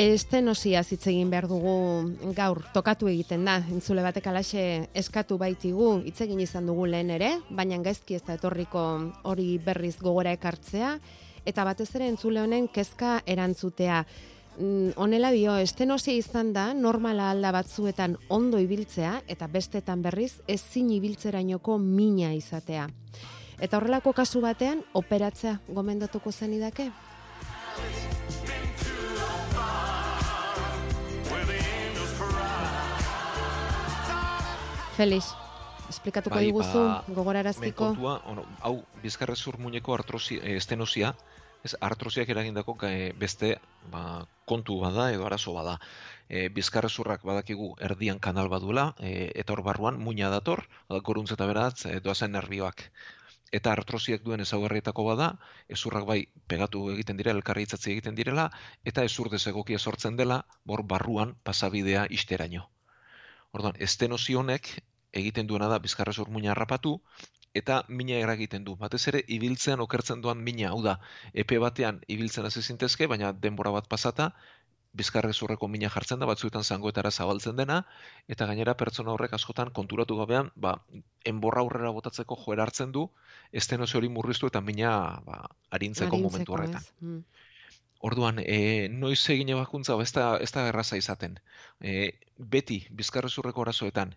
Estenosia 0.00 0.80
hitz 0.80 1.02
egin 1.10 1.28
behar 1.28 1.44
dugu 1.44 1.72
gaur 2.32 2.62
tokatu 2.72 3.10
egiten 3.10 3.42
da. 3.44 3.58
Entzule 3.68 4.00
batek 4.00 4.30
alaxe 4.30 4.62
eskatu 4.96 5.36
baitigu 5.36 5.90
hitz 6.08 6.22
egin 6.24 6.40
izan 6.40 6.70
dugu 6.70 6.86
lehen 6.88 7.10
ere, 7.12 7.34
baina 7.50 7.76
gaizki 7.84 8.16
ez 8.16 8.22
da 8.24 8.38
etorriko 8.38 8.84
hori 9.28 9.58
berriz 9.60 9.98
gogora 10.00 10.32
ekartzea 10.32 10.94
eta 11.44 11.66
batez 11.68 11.90
ere 11.98 12.08
entzule 12.08 12.40
honen 12.40 12.70
kezka 12.72 13.18
erantzutea. 13.26 14.00
Mm, 14.56 14.94
honela 14.96 15.34
dio, 15.36 15.58
estenosia 15.60 16.16
izan 16.16 16.54
da 16.56 16.70
normala 16.72 17.28
alda 17.34 17.52
batzuetan 17.52 18.16
ondo 18.32 18.56
ibiltzea 18.56 19.18
eta 19.28 19.52
bestetan 19.52 20.00
berriz 20.00 20.38
ezin 20.48 20.88
ibiltzerainoko 20.96 21.76
mina 21.76 22.32
izatea. 22.32 22.88
Eta 23.60 23.76
horrelako 23.76 24.16
kasu 24.16 24.40
batean 24.40 24.80
operatzea 24.96 25.58
gomendatuko 25.68 26.32
zen 26.32 26.56
Felix, 35.00 35.30
esplikatuko 35.88 36.36
bai, 36.36 36.48
diguzu, 36.50 36.80
ba, 36.84 37.14
gogoraraztiko. 37.16 37.86
Kontua, 37.94 38.18
ono, 38.28 38.42
hau, 38.60 38.74
bizkarrezur 39.00 39.56
muñeko 39.56 39.94
artrosi, 39.94 40.36
eh, 40.42 40.56
estenosia, 40.60 41.14
ez 41.64 41.72
artrosiak 41.88 42.28
eragindako 42.28 42.74
eh, 42.88 43.12
beste 43.16 43.54
ba, 43.92 44.02
kontu 44.44 44.76
bada 44.82 45.06
edo 45.14 45.24
arazo 45.24 45.54
bada. 45.56 45.78
E, 46.28 46.48
bizkarrezurrak 46.56 47.24
badakigu 47.26 47.70
erdian 47.88 48.20
kanal 48.26 48.50
badula, 48.52 48.84
e, 49.00 49.30
eta 49.42 49.54
hor 49.54 49.62
barruan 49.66 49.96
muina 49.98 50.28
dator, 50.30 50.62
goruntz 51.08 51.32
eta 51.32 51.46
beratz, 51.48 51.86
e, 51.86 51.94
doazen 52.04 52.36
nervioak. 52.36 52.84
Eta 53.56 53.72
artrosiak 53.72 54.22
duen 54.26 54.44
ezaugarrietako 54.44 55.06
bada, 55.08 55.30
ezurrak 55.76 56.04
bai 56.10 56.18
pegatu 56.46 56.84
egiten 56.92 57.16
direla, 57.16 57.40
elkarri 57.40 57.64
egiten 57.94 58.20
direla, 58.20 58.50
eta 58.84 59.04
ezur 59.08 59.32
dezegokia 59.32 59.78
sortzen 59.78 60.20
dela, 60.20 60.44
bor 60.64 60.84
barruan 60.84 61.34
pasabidea 61.42 62.06
isteraino. 62.10 62.68
Orduan, 63.52 63.74
estenosi 63.82 64.36
honek 64.38 64.68
egiten 65.12 65.46
duena 65.46 65.68
da 65.68 65.78
bizkarrez 65.78 66.18
urmuina 66.18 66.52
harrapatu 66.52 67.00
eta 67.54 67.82
mina 67.88 68.14
eragiten 68.22 68.64
du. 68.64 68.76
Batez 68.78 69.02
ere 69.10 69.24
ibiltzean 69.26 69.80
okertzen 69.82 70.20
duan 70.22 70.38
mina, 70.46 70.70
hau 70.70 70.82
da, 70.82 71.00
epe 71.34 71.58
batean 71.58 71.98
ibiltzen 72.06 72.46
hasi 72.46 72.62
zintezke, 72.62 73.08
baina 73.10 73.32
denbora 73.32 73.72
bat 73.74 73.88
pasata 73.90 74.30
bizkarrez 74.92 75.36
urreko 75.42 75.68
mina 75.70 75.88
jartzen 75.94 76.18
da 76.18 76.26
batzuetan 76.26 76.64
zangoetara 76.64 77.10
zabaltzen 77.10 77.56
dena 77.56 77.76
eta 78.34 78.46
gainera 78.50 78.74
pertsona 78.74 79.12
horrek 79.14 79.36
askotan 79.38 79.70
konturatu 79.76 80.16
gabean, 80.18 80.50
ba, 80.56 80.74
enborra 81.24 81.62
aurrera 81.62 81.92
botatzeko 81.94 82.38
joera 82.44 82.66
hartzen 82.66 82.92
du, 82.96 83.06
estenosi 83.52 83.98
hori 83.98 84.10
murriztu 84.10 84.50
eta 84.50 84.60
mina 84.60 84.92
ba, 85.26 85.44
arintzeko, 85.70 86.18
momentu 86.18 86.56
horretan. 86.56 86.88
Mm. 87.00 87.22
Orduan, 88.08 88.40
e, 88.40 88.88
noiz 88.88 89.20
egin 89.30 89.52
ebakuntza, 89.54 89.94
ez 90.02 90.12
da, 90.16 90.26
ez 90.40 90.50
da 90.56 90.66
erraza 90.70 90.96
izaten. 90.96 91.36
E, 91.80 92.12
beti, 92.54 92.80
bizkarrezurreko 92.96 93.60
orazoetan, 93.60 94.14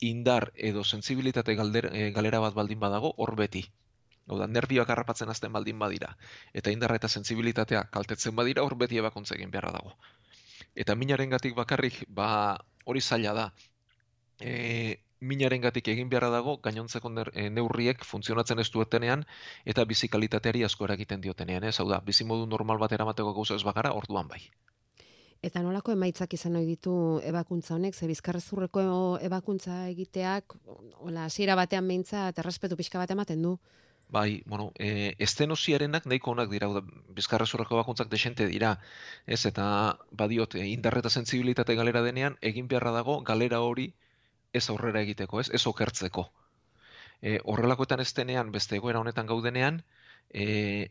indar 0.00 0.52
edo 0.54 0.84
sensibilitate 0.84 1.54
galder, 1.54 1.90
e, 1.92 2.10
galera 2.12 2.40
bat 2.40 2.54
baldin 2.54 2.80
badago, 2.80 3.14
hor 3.16 3.34
beti. 3.36 3.64
Hau 4.26 4.38
da, 4.40 4.46
nervioak 4.50 4.90
harrapatzen 4.90 5.30
azten 5.30 5.52
baldin 5.52 5.78
badira. 5.78 6.16
Eta 6.52 6.72
indarra 6.74 6.96
eta 6.98 7.08
sensibilitatea 7.08 7.84
kaltetzen 7.94 8.34
badira, 8.36 8.62
hor 8.62 8.74
beti 8.76 8.98
ebakuntza 8.98 9.36
egin 9.36 9.50
beharra 9.50 9.72
dago. 9.78 9.94
Eta 10.74 10.94
minaren 10.94 11.30
gatik 11.30 11.54
bakarrik, 11.54 12.02
ba, 12.08 12.28
hori 12.84 13.00
zaila 13.00 13.34
da. 13.38 13.46
E, 14.40 14.98
minaren 15.20 15.62
gatik 15.64 15.88
egin 15.88 16.10
beharra 16.12 16.30
dago, 16.34 16.56
gainontzeko 16.66 17.12
eh, 17.32 17.48
neurriek 17.50 18.04
funtzionatzen 18.04 18.58
ez 18.58 18.70
duetenean, 18.70 19.24
eta 19.64 19.84
bizikalitateari 19.84 20.64
asko 20.64 20.84
eragiten 20.84 21.20
diotenean, 21.20 21.64
ez? 21.64 21.78
Hau 21.80 21.88
da, 21.88 22.00
bizimodu 22.00 22.46
normal 22.46 22.78
bat 22.78 22.92
eramateko 22.92 23.32
gauza 23.32 23.54
ez 23.54 23.64
bagara, 23.64 23.92
orduan 23.92 24.28
bai. 24.28 24.42
Eta 25.46 25.62
nolako 25.62 25.92
emaitzak 25.94 26.32
izan 26.34 26.56
ohi 26.58 26.66
ditu 26.66 26.92
ebakuntza 27.30 27.76
honek, 27.76 27.94
ze 27.94 28.08
bizkarrezurreko 28.10 28.82
ebakuntza 29.28 29.84
egiteak, 29.92 30.56
hola, 30.98 31.26
hasiera 31.26 31.54
batean 31.58 31.86
beintza, 31.86 32.28
errespetu 32.42 32.78
pixka 32.80 32.98
bat 32.98 33.12
ematen 33.14 33.44
du. 33.46 33.52
Bai, 34.16 34.42
bueno, 34.46 34.72
e, 34.78 35.14
estenosiarenak 35.26 36.06
nahiko 36.06 36.32
onak 36.32 36.50
dira, 36.50 36.68
da, 36.74 36.82
bizkarrezurreko 37.14 37.78
ebakuntzak 37.78 38.10
desente 38.10 38.46
dira, 38.50 38.72
ez, 39.26 39.40
eta 39.50 39.68
badiot, 40.22 40.54
e, 40.58 40.66
indarreta 40.72 41.10
sensibilitate 41.10 41.74
galera 41.78 42.02
denean, 42.02 42.38
egin 42.50 42.68
beharra 42.70 42.92
dago, 42.98 43.20
galera 43.30 43.62
hori, 43.66 43.88
ez 44.52 44.64
aurrera 44.70 45.02
egiteko, 45.06 45.42
ez, 45.42 45.48
ez 45.58 45.62
okertzeko. 45.70 46.28
E, 47.22 47.38
horrelakoetan 47.44 48.02
ez 48.02 48.12
denean, 48.14 48.52
beste 48.54 48.78
egoera 48.78 49.02
honetan 49.02 49.26
gaudenean, 49.30 49.82
e, 50.30 50.90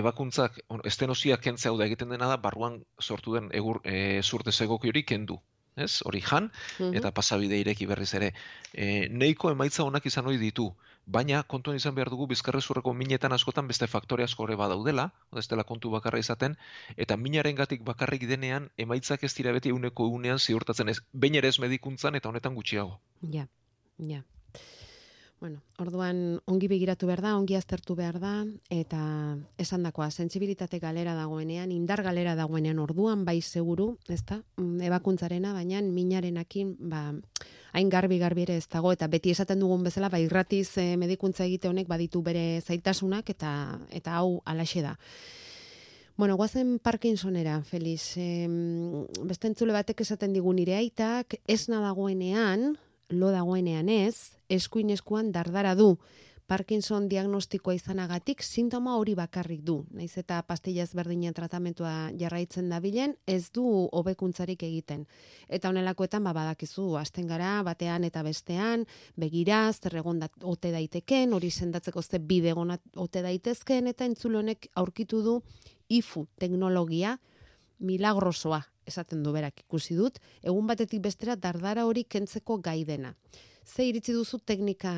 ebakuntzak, 0.00 0.60
on, 0.68 0.82
estenosiak 0.88 1.42
kentzea 1.44 1.72
hau 1.72 1.78
da 1.78 1.88
egiten 1.88 2.12
dena 2.14 2.28
da, 2.30 2.38
barruan 2.40 2.80
sortu 3.00 3.34
den 3.36 3.50
egur, 3.52 3.80
e, 3.84 4.22
zurte 4.22 4.52
zegoki 4.52 4.90
hori 4.92 5.04
kendu. 5.04 5.40
Ez, 5.74 6.02
hori 6.06 6.20
jan, 6.22 6.52
mhm. 6.78 6.94
eta 6.94 7.10
pasabide 7.10 7.58
ireki 7.58 7.86
berriz 7.90 8.12
ere. 8.14 8.30
E, 8.72 9.08
neiko 9.10 9.50
emaitza 9.50 9.82
honak 9.82 10.06
izan 10.06 10.28
hori 10.30 10.38
ditu, 10.38 10.68
baina 11.06 11.42
kontuan 11.42 11.76
izan 11.76 11.94
behar 11.94 12.10
dugu 12.12 12.28
bizkarrezurreko 12.30 12.94
minetan 12.94 13.34
askotan 13.36 13.66
beste 13.68 13.88
faktore 13.90 14.24
asko 14.24 14.46
ere 14.48 14.56
badaudela, 14.60 15.08
ez 15.36 15.46
dela 15.50 15.64
kontu 15.64 15.90
bakarra 15.90 16.20
izaten, 16.22 16.54
eta 16.96 17.16
minaren 17.16 17.58
gatik 17.58 17.82
bakarrik 17.84 18.28
denean 18.30 18.70
emaitzak 18.86 19.24
ez 19.24 19.34
dira 19.34 19.52
beti 19.52 19.74
euneko 19.74 20.06
unean 20.18 20.38
ziurtatzen 20.38 20.94
ez, 20.94 21.00
baina 21.12 21.42
ere 21.42 21.50
ez 21.50 21.58
medikuntzan 21.66 22.14
eta 22.14 22.30
honetan 22.30 22.54
gutxiago. 22.54 23.00
Ja, 23.34 23.48
ja. 23.98 24.22
Bueno, 25.44 25.60
orduan 25.76 26.40
ongi 26.48 26.70
begiratu 26.72 27.04
behar 27.04 27.20
da, 27.20 27.30
ongi 27.36 27.52
aztertu 27.58 27.92
behar 27.98 28.16
da, 28.16 28.30
eta 28.72 29.00
esan 29.60 29.82
dakoa, 29.84 30.06
sensibilitate 30.08 30.78
galera 30.80 31.12
dagoenean, 31.18 31.68
indar 31.68 32.00
galera 32.06 32.32
dagoenean 32.38 32.78
orduan 32.80 33.26
bai 33.26 33.42
seguru, 33.42 33.90
ez 34.08 34.22
da, 34.24 34.38
mm, 34.56 34.80
ebakuntzarena, 34.88 35.52
baina 35.52 35.82
minarenakin, 35.84 36.70
ba, 36.88 37.02
hain 37.74 37.90
garbi 37.92 38.16
garbi 38.22 38.46
ere 38.46 38.56
ez 38.56 38.64
dago, 38.72 38.90
eta 38.96 39.04
beti 39.06 39.34
esaten 39.36 39.60
dugun 39.60 39.84
bezala, 39.84 40.08
bai 40.08 40.22
irratiz 40.24 40.78
eh, 40.78 40.96
medikuntza 40.96 41.44
egite 41.44 41.68
honek 41.68 41.92
baditu 41.92 42.22
bere 42.22 42.62
zaitasunak, 42.62 43.28
eta 43.28 43.52
eta 43.92 44.16
hau 44.16 44.40
alaxe 44.46 44.80
da. 44.80 44.96
Bueno, 46.16 46.38
guazen 46.40 46.78
Parkinsonera, 46.78 47.60
Feliz. 47.68 48.16
Eh, 48.16 48.48
beste 49.28 49.52
entzule 49.52 49.76
batek 49.76 50.00
esaten 50.00 50.32
digun 50.32 50.56
nire 50.56 50.80
aitak, 50.80 51.36
ez 51.44 51.68
nadagoenean, 51.68 52.78
lo 53.18 53.30
dagoenean 53.30 53.88
ez, 53.88 54.38
eskuin 54.48 54.90
eskuan 54.90 55.32
dardara 55.32 55.74
du. 55.74 55.94
Parkinson 56.46 57.06
diagnostikoa 57.08 57.72
izanagatik 57.72 58.42
sintoma 58.44 58.98
hori 59.00 59.14
bakarrik 59.16 59.62
du. 59.64 59.78
Naiz 59.96 60.18
eta 60.20 60.42
pastilla 60.44 60.84
ezberdinen 60.84 61.32
tratamentua 61.32 62.10
jarraitzen 62.20 62.68
dabilen, 62.68 63.14
ez 63.26 63.48
du 63.54 63.64
hobekuntzarik 63.64 64.62
egiten. 64.68 65.06
Eta 65.48 65.70
honelakoetan 65.72 66.24
ba 66.24 66.34
badakizu 66.36 66.98
hasten 67.00 67.30
gara 67.32 67.62
batean 67.64 68.04
eta 68.04 68.22
bestean, 68.22 68.84
begira 69.16 69.72
zer 69.72 69.96
ote 70.04 70.70
daiteken, 70.70 71.32
hori 71.32 71.50
sendatzeko 71.50 72.02
ze 72.02 72.18
bide 72.18 72.52
ote 72.54 73.22
daitezkeen 73.22 73.86
eta 73.86 74.04
entzulonek 74.04 74.68
aurkitu 74.74 75.22
du 75.22 75.42
IFU 75.88 76.26
teknologia 76.38 77.18
milagrosoa 77.78 78.73
esaten 78.86 79.22
du 79.22 79.32
berak 79.32 79.64
ikusi 79.66 79.96
dut, 79.98 80.20
egun 80.42 80.66
batetik 80.66 81.02
bestera 81.02 81.36
dardara 81.36 81.86
hori 81.86 82.04
kentzeko 82.04 82.58
gai 82.62 82.84
dena. 82.84 83.14
Ze 83.64 83.86
iritzi 83.88 84.12
duzu 84.12 84.38
teknika 84.44 84.92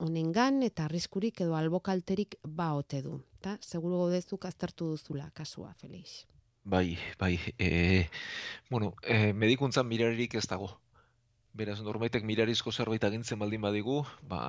honengan 0.00 0.62
eta 0.64 0.86
arriskurik 0.86 1.42
edo 1.44 1.56
albokalterik 1.56 2.38
ba 2.42 2.72
ote 2.74 3.02
du. 3.02 3.18
Ta 3.44 3.58
seguru 3.60 3.98
godezuk 4.06 4.46
aztertu 4.48 4.88
duzula 4.94 5.28
kasua, 5.34 5.74
Felix. 5.74 6.24
Bai, 6.64 6.96
bai. 7.18 7.38
E, 7.58 8.08
bueno, 8.70 8.94
e, 9.02 9.32
medikuntzan 9.32 9.86
miraririk 9.86 10.34
ez 10.34 10.46
dago. 10.50 10.72
Beraz, 11.56 11.76
normaitek 11.84 12.24
mirarizko 12.24 12.72
zerbait 12.72 13.04
agintzen 13.04 13.38
baldin 13.38 13.62
badigu, 13.62 14.00
ba, 14.22 14.40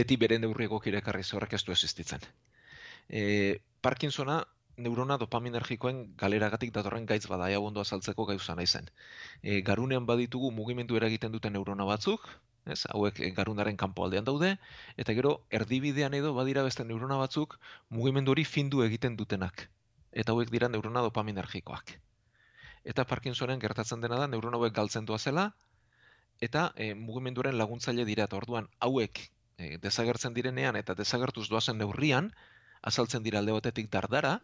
beti 0.00 0.16
bere 0.16 0.40
neurriego 0.40 0.80
kirekarri 0.80 1.22
zorrak 1.22 1.52
ez 1.52 1.62
du 1.64 1.72
existitzen. 1.76 2.24
E, 3.08 3.60
Parkinsona, 3.80 4.42
neurona 4.76 5.18
dopaminergikoen 5.20 6.04
galeragatik 6.16 6.72
datorren 6.72 7.06
gaitz 7.06 7.26
bada, 7.28 7.48
ja 7.50 7.60
ondo 7.60 7.80
azaltzeko 7.80 8.24
gauza 8.26 8.54
naizen. 8.54 8.88
E, 9.42 9.60
garunean 9.60 10.06
baditugu 10.06 10.50
mugimendu 10.50 10.96
eragiten 10.96 11.32
duten 11.32 11.52
neurona 11.52 11.84
batzuk, 11.84 12.24
ez? 12.66 12.84
hauek 12.94 13.20
garunaren 13.36 13.76
kanpo 13.76 14.04
aldean 14.04 14.24
daude, 14.24 14.56
eta 14.96 15.12
gero 15.18 15.34
erdibidean 15.50 16.14
edo 16.14 16.32
badira 16.34 16.62
beste 16.62 16.84
neurona 16.84 17.18
batzuk 17.20 17.58
mugimendu 17.90 18.32
hori 18.32 18.44
findu 18.44 18.82
egiten 18.86 19.16
dutenak. 19.16 19.68
Eta 20.12 20.32
hauek 20.32 20.50
dira 20.50 20.68
neurona 20.68 21.02
dopaminergikoak. 21.02 21.98
Eta 22.84 23.04
Parkinsonen 23.04 23.60
gertatzen 23.60 24.00
dena 24.00 24.18
da 24.18 24.26
neurona 24.26 24.58
hauek 24.58 24.74
galtzen 24.74 25.04
doa 25.04 25.18
zela, 25.18 25.52
eta 26.40 26.72
e, 26.76 26.94
mugimenduaren 26.94 27.58
laguntzaile 27.58 28.04
dira, 28.04 28.24
eta 28.24 28.36
orduan 28.36 28.66
hauek 28.80 29.20
e, 29.58 29.76
desagertzen 29.78 30.34
direnean 30.34 30.76
eta 30.76 30.96
desagertuz 30.98 31.48
doazen 31.48 31.78
neurrian, 31.78 32.32
azaltzen 32.82 33.22
dira 33.22 33.38
alde 33.38 33.54
batetik 33.54 33.90
dardara, 33.92 34.40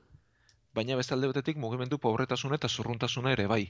baina 0.79 0.97
beste 1.01 1.15
alde 1.17 1.31
batetik 1.33 1.59
mugimendu 1.59 1.99
pobretasuna 1.99 2.59
eta 2.61 2.69
zurruntasuna 2.69 3.35
ere 3.35 3.47
bai. 3.51 3.63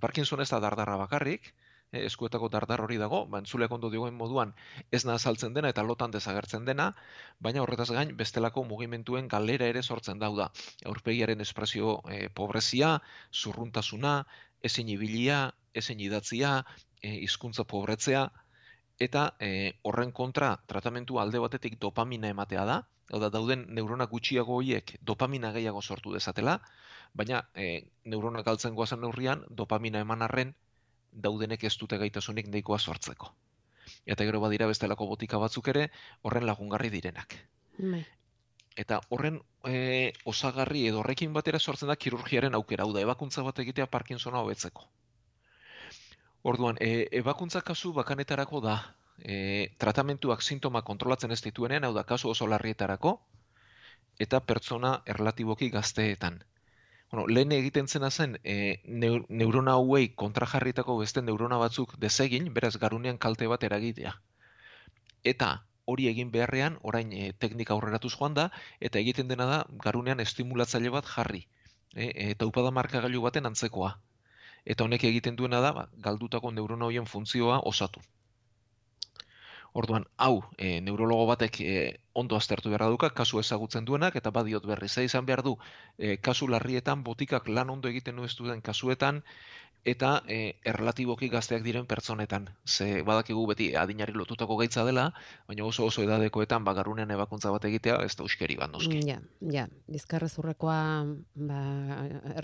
Parkinson 0.00 0.42
ez 0.44 0.50
da 0.54 0.60
dardarra 0.62 0.96
bakarrik, 1.00 1.54
eh, 1.92 2.04
eskuetako 2.08 2.48
dardar 2.52 2.82
hori 2.84 2.98
dago, 3.00 3.22
ba, 3.32 3.40
entzulek 3.42 3.72
ondo 3.76 3.90
dioen 3.90 4.14
moduan 4.18 4.54
ez 4.90 5.02
saltzen 5.02 5.54
dena 5.54 5.72
eta 5.74 5.82
lotan 5.82 6.10
desagertzen 6.10 6.64
dena, 6.64 6.92
baina 7.40 7.62
horretaz 7.62 7.90
gain 7.90 8.16
bestelako 8.16 8.64
mugimentuen 8.64 9.28
galera 9.28 9.66
ere 9.66 9.82
sortzen 9.82 10.18
dauda. 10.18 10.50
Aurpegiaren 10.92 11.40
espresio 11.40 12.00
e, 12.08 12.28
pobrezia, 12.28 13.00
zurruntasuna, 13.32 14.14
ezin 14.62 14.88
ibilia, 14.88 15.52
ezin 15.74 16.00
idatzia, 16.00 16.64
e, 17.02 17.16
hizkuntza 17.26 17.64
pobretzea, 17.64 18.30
eta 18.98 19.34
e, 19.40 19.72
horren 19.82 20.12
kontra 20.12 20.56
tratamentu 20.66 21.18
alde 21.18 21.38
batetik 21.42 21.78
dopamina 21.80 22.28
ematea 22.28 22.64
da, 22.64 22.82
da 23.20 23.28
dauden 23.30 23.66
neurona 23.68 24.06
gutxiago 24.06 24.56
horiek 24.56 24.94
dopamina 25.00 25.52
gehiago 25.52 25.82
sortu 25.82 26.12
dezatela, 26.12 26.58
baina 27.14 27.42
e, 27.54 27.84
neurona 28.04 28.42
galtzen 28.42 28.74
goazen 28.74 29.00
neurrian 29.04 29.44
dopamina 29.50 30.00
eman 30.00 30.22
arren 30.22 30.54
daudenek 31.12 31.64
ez 31.64 31.76
dute 31.76 31.98
gaitasunik 31.98 32.48
neikoa 32.48 32.78
sortzeko. 32.78 33.32
Eta 34.06 34.24
gero 34.24 34.40
badira 34.40 34.66
bestelako 34.70 35.06
botika 35.10 35.38
batzuk 35.38 35.68
ere 35.74 35.88
horren 36.22 36.46
lagungarri 36.46 36.90
direnak. 36.90 37.36
Bai. 37.78 38.04
Eta 38.76 39.00
horren 39.10 39.38
e, 39.68 40.12
osagarri 40.24 40.86
edo 40.88 41.02
horrekin 41.02 41.32
batera 41.36 41.58
sortzen 41.60 41.92
da 41.92 41.96
kirurgiaren 41.96 42.54
aukera, 42.54 42.86
hau 42.86 42.94
da, 42.96 43.02
ebakuntza 43.04 43.44
bat 43.44 43.58
egitea 43.58 43.86
Parkinsona 43.86 44.40
hobetzeko. 44.40 44.88
Orduan, 46.42 46.80
e, 46.80 47.06
ebakuntza 47.20 47.60
kasu 47.60 47.92
bakanetarako 47.92 48.62
da, 48.64 48.78
e, 49.18 49.74
tratamentuak 49.78 50.42
sintoma 50.42 50.82
kontrolatzen 50.82 51.30
ez 51.32 51.42
dituenean, 51.42 51.84
hau 51.84 51.92
da, 51.94 52.04
kasu 52.04 52.30
oso 52.30 52.46
larrietarako, 52.46 53.18
eta 54.18 54.40
pertsona 54.40 55.02
erlatiboki 55.06 55.70
gazteetan. 55.70 56.42
Bueno, 57.12 57.26
lehen 57.28 57.52
egiten 57.52 57.88
zena 57.88 58.10
zen, 58.10 58.38
e, 58.44 58.80
neurona 59.28 59.72
hauei 59.78 60.08
kontrajarritako 60.22 60.96
beste 61.00 61.22
neurona 61.22 61.58
batzuk 61.60 61.96
desegin, 62.00 62.52
beraz 62.54 62.76
garunean 62.84 63.18
kalte 63.18 63.48
bat 63.52 63.64
eragitea. 63.68 64.14
Eta 65.32 65.50
hori 65.84 66.08
egin 66.08 66.30
beharrean, 66.32 66.78
orain 66.82 67.12
e, 67.12 67.32
teknika 67.44 67.74
aurreratuz 67.74 68.14
joan 68.14 68.38
da, 68.38 68.48
eta 68.80 68.98
egiten 69.02 69.28
dena 69.28 69.48
da 69.50 69.58
garunean 69.84 70.24
estimulatzaile 70.24 70.94
bat 70.94 71.10
jarri. 71.16 71.44
E, 71.94 72.08
eta 72.30 72.48
upada 72.48 72.70
markagailu 72.70 73.20
baten 73.28 73.46
antzekoa. 73.50 73.92
Eta 74.64 74.84
honek 74.84 75.04
egiten 75.04 75.36
duena 75.36 75.60
da, 75.60 75.72
ba, 75.76 75.88
galdutako 76.08 76.50
neurona 76.56 76.88
horien 76.88 77.06
funtzioa 77.06 77.60
osatu. 77.68 78.00
Orduan, 79.80 80.04
hau, 80.24 80.42
e, 80.58 80.80
neurologo 80.84 81.24
batek 81.30 81.58
e, 81.64 81.76
ondo 82.22 82.36
aztertu 82.36 82.72
behar 82.72 82.84
duka, 82.92 83.08
kasu 83.20 83.40
ezagutzen 83.40 83.86
duenak, 83.88 84.18
eta 84.20 84.32
badiot 84.38 84.66
berri, 84.68 84.88
ze 84.88 85.04
izan 85.06 85.24
behar 85.30 85.42
du, 85.46 85.54
e, 85.98 86.18
kasu 86.28 86.48
larrietan, 86.54 87.04
botikak 87.06 87.48
lan 87.48 87.72
ondo 87.72 87.88
egiten 87.88 88.20
du 88.20 88.28
ez 88.28 88.34
duen 88.36 88.60
kasuetan, 88.60 89.22
eta 89.84 90.22
e, 90.30 90.54
erlatiboki 90.64 91.28
gazteak 91.28 91.62
diren 91.66 91.86
pertsonetan. 91.90 92.46
Ze 92.66 93.02
badakigu 93.02 93.42
beti 93.50 93.72
adinari 93.76 94.14
lotutako 94.14 94.56
gaitza 94.60 94.84
dela, 94.86 95.08
baina 95.48 95.64
oso 95.66 95.86
oso 95.86 96.04
edadekoetan 96.06 96.64
bagarunean 96.64 97.10
ebakuntza 97.10 97.50
bat 97.50 97.64
egitea 97.66 97.98
ez 98.06 98.14
da 98.16 98.24
uskeri 98.24 98.56
bat 98.60 98.70
noski. 98.70 99.00
Ja, 99.08 99.18
ja, 99.50 99.66
bizkarrezurrekoa 99.90 100.78
ba, 101.50 101.62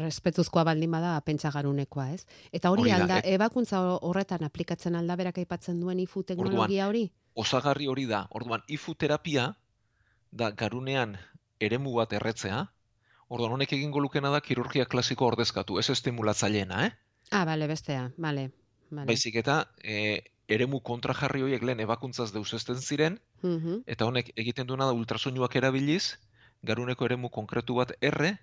respetuzkoa 0.03 0.67
baldin 0.67 0.91
bada 0.91 1.15
pentsa 1.23 1.55
garunekoa, 1.55 2.11
ez? 2.19 2.27
Eta 2.53 2.75
hori, 2.75 2.91
alda, 2.91 3.23
ebakuntza 3.23 3.85
horretan 4.03 4.43
aplikatzen 4.45 4.99
alda 4.99 5.17
berak 5.17 5.39
aipatzen 5.39 5.79
duen 5.81 6.03
ifu 6.03 6.25
teknologia 6.27 6.91
hori? 6.91 7.07
Osagarri 7.39 7.87
hori 7.87 8.09
da, 8.11 8.27
orduan, 8.35 8.67
ifu 8.67 8.97
terapia 8.99 9.53
da 10.33 10.51
garunean 10.51 11.15
eremu 11.61 11.95
bat 11.95 12.13
erretzea, 12.19 12.65
orduan 13.29 13.55
honek 13.55 13.73
egingo 13.77 14.01
lukena 14.03 14.33
da 14.35 14.41
kirurgia 14.41 14.87
klasiko 14.91 15.29
ordezkatu, 15.31 15.79
ez 15.79 15.91
estimulatzaileena, 15.95 16.89
eh? 16.89 16.97
Ah, 17.31 17.45
bale, 17.45 17.67
bestea, 17.67 18.11
bale. 18.17 18.51
bale. 18.91 19.07
Baizik 19.07 19.37
eta 19.37 19.69
e, 19.83 20.23
eremu 20.49 20.81
kontrajarri 20.81 21.43
horiek 21.45 21.63
lehen 21.63 21.81
ebakuntzaz 21.85 22.31
deusesten 22.33 22.81
ziren, 22.81 23.19
eta 23.87 24.09
honek 24.09 24.33
egiten 24.37 24.67
duena 24.67 24.87
da 24.89 24.97
ultrasoinuak 24.97 25.57
erabiliz, 25.61 26.17
garuneko 26.63 27.05
eremu 27.05 27.29
konkretu 27.29 27.77
bat 27.79 27.93
erre, 28.01 28.39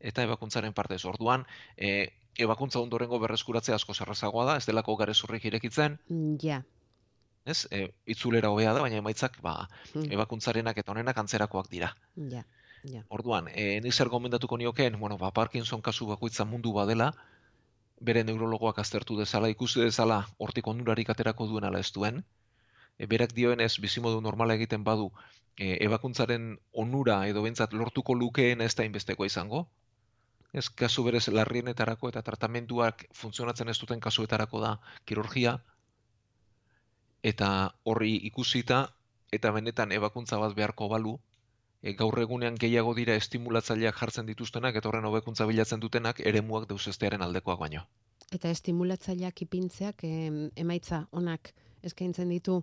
eta 0.00 0.24
ebakuntzaren 0.24 0.72
parte 0.72 0.96
ez. 0.96 1.04
Orduan, 1.04 1.44
e, 1.76 2.08
ebakuntza 2.40 2.80
ondorengo 2.80 3.18
berreskuratzea 3.20 3.76
asko 3.76 3.94
zerrazagoa 3.94 4.46
da, 4.48 4.56
ez 4.56 4.66
delako 4.66 4.96
garezurrik 4.96 5.44
irekitzen. 5.50 5.98
Ja. 6.42 6.62
Ez, 7.44 7.66
e, 7.70 7.90
itzulera 8.06 8.50
hobea 8.52 8.72
da, 8.76 8.80
baina 8.84 9.00
emaitzak, 9.00 9.36
ba, 9.44 9.68
ebakuntzarenak 10.00 10.80
eta 10.80 10.92
honenak 10.94 11.20
antzerakoak 11.20 11.68
dira. 11.70 11.92
Ja. 12.32 12.46
Ja. 12.88 13.02
Orduan, 13.12 13.50
e, 13.52 13.76
nik 13.84 13.92
zer 13.92 14.08
gomendatuko 14.08 14.56
niokeen, 14.56 14.96
bueno, 15.00 15.18
ba, 15.20 15.34
Parkinson 15.36 15.82
kasu 15.84 16.08
bakoitza 16.08 16.46
mundu 16.48 16.72
badela, 16.72 17.12
bere 18.00 18.22
neurologoak 18.24 18.78
aztertu 18.80 19.16
dezala, 19.18 19.50
ikusi 19.52 19.82
dezala 19.84 20.22
hortik 20.38 20.66
onurarik 20.72 21.10
aterako 21.12 21.46
duen 21.50 21.66
ala 21.68 21.80
ez 21.84 21.90
duen. 21.92 22.22
E, 22.98 23.06
berak 23.06 23.34
dioenez 23.36 23.74
bizimodu 23.80 24.20
normala 24.24 24.56
egiten 24.56 24.84
badu 24.84 25.10
e, 25.56 25.76
ebakuntzaren 25.86 26.54
onura 26.84 27.20
edo 27.28 27.44
bentsat 27.44 27.76
lortuko 27.76 28.16
lukeen 28.16 28.64
ez 28.64 28.74
da 28.74 28.86
inbesteko 28.88 29.28
izango. 29.28 29.66
Ez 30.52 30.66
kasu 30.82 31.04
berez 31.06 31.26
larrienetarako 31.28 32.08
eta 32.10 32.22
tratamentuak 32.26 33.04
funtzionatzen 33.14 33.68
ez 33.68 33.78
duten 33.78 34.00
kasuetarako 34.00 34.62
da 34.64 34.72
kirurgia. 35.06 35.58
Eta 37.22 37.50
horri 37.84 38.16
ikusita 38.30 38.86
eta 39.30 39.52
benetan 39.54 39.92
ebakuntza 39.92 40.40
bat 40.42 40.56
beharko 40.56 40.88
balu, 40.88 41.18
e, 41.82 41.94
gaur 41.94 42.18
egunean 42.22 42.58
gehiago 42.60 42.94
dira 42.94 43.16
estimulatzaileak 43.20 43.96
jartzen 44.02 44.28
dituztenak 44.28 44.76
eta 44.76 44.88
horren 44.90 45.08
hobekuntza 45.08 45.46
bilatzen 45.48 45.80
dutenak 45.80 46.20
eremuak 46.32 46.68
deusestearen 46.68 47.22
aldekoak 47.26 47.60
baino. 47.60 47.86
Eta 48.30 48.50
estimulatzaileak 48.50 49.42
ipintzeak 49.46 50.04
emaitza 50.04 51.06
onak 51.10 51.52
eskaintzen 51.82 52.30
ditu? 52.30 52.60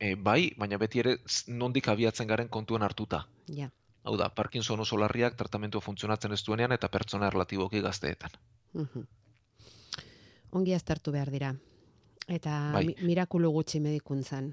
E, 0.00 0.14
bai, 0.14 0.52
baina 0.56 0.78
beti 0.80 1.02
ere 1.02 1.16
nondik 1.48 1.88
abiatzen 1.92 2.28
garen 2.28 2.48
kontuen 2.48 2.82
hartuta. 2.82 3.26
Ja. 3.52 3.68
Hau 4.02 4.16
da, 4.16 4.30
Parkinson 4.32 4.80
oso 4.80 4.96
larriak 4.96 5.36
tratamentu 5.36 5.80
funtzionatzen 5.84 6.32
ez 6.32 6.40
duenean 6.46 6.72
eta 6.72 6.88
pertsona 6.88 7.28
relatiboki 7.30 7.82
gazteetan. 7.84 8.38
Uh 8.74 9.04
Ongi 10.50 10.72
aztertu 10.74 11.12
behar 11.12 11.28
dira. 11.30 11.52
Eta 12.26 12.72
bai. 12.74 12.96
mirakulu 13.06 13.52
gutxi 13.52 13.78
medikuntzan 13.80 14.48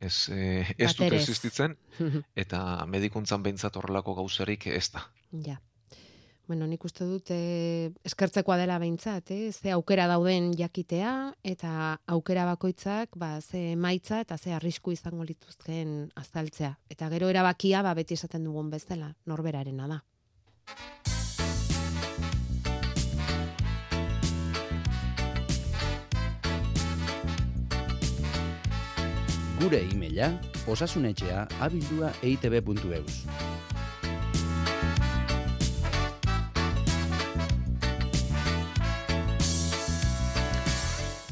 ez, 0.00 0.28
eh, 0.32 0.74
ez 0.78 0.94
dut 0.96 1.12
existitzen, 1.12 1.76
eta 2.44 2.86
medikuntzan 2.88 3.42
behintzat 3.44 3.76
horrelako 3.76 4.16
gauzerik 4.22 4.66
ez 4.66 4.88
da. 4.94 5.04
Ja. 5.46 5.60
Bueno, 6.50 6.66
nik 6.66 6.82
uste 6.82 7.06
dut 7.06 7.30
eh, 7.30 7.92
eskertzekoa 8.02 8.56
dela 8.58 8.80
behintzat, 8.82 9.30
eh? 9.30 9.52
ze 9.52 9.70
aukera 9.70 10.08
dauden 10.10 10.48
jakitea, 10.58 11.12
eta 11.46 12.00
aukera 12.10 12.48
bakoitzak 12.48 13.14
ba, 13.14 13.36
ze 13.40 13.76
maitza 13.76 14.18
eta 14.24 14.38
ze 14.38 14.56
arrisku 14.56 14.90
izango 14.90 15.22
lituzken 15.22 16.10
azaltzea. 16.16 16.72
Eta 16.90 17.12
gero 17.14 17.30
erabakia 17.30 17.84
ba, 17.86 17.94
beti 17.94 18.18
esaten 18.18 18.50
dugun 18.50 18.74
bezala, 18.74 19.14
norberarena 19.30 19.86
da. 19.94 20.02
Gure 29.60 29.80
e-maila 29.92 30.30
osasunetxea 30.72 31.44
abildua 31.60 32.14
eitb.eus. 32.24 33.49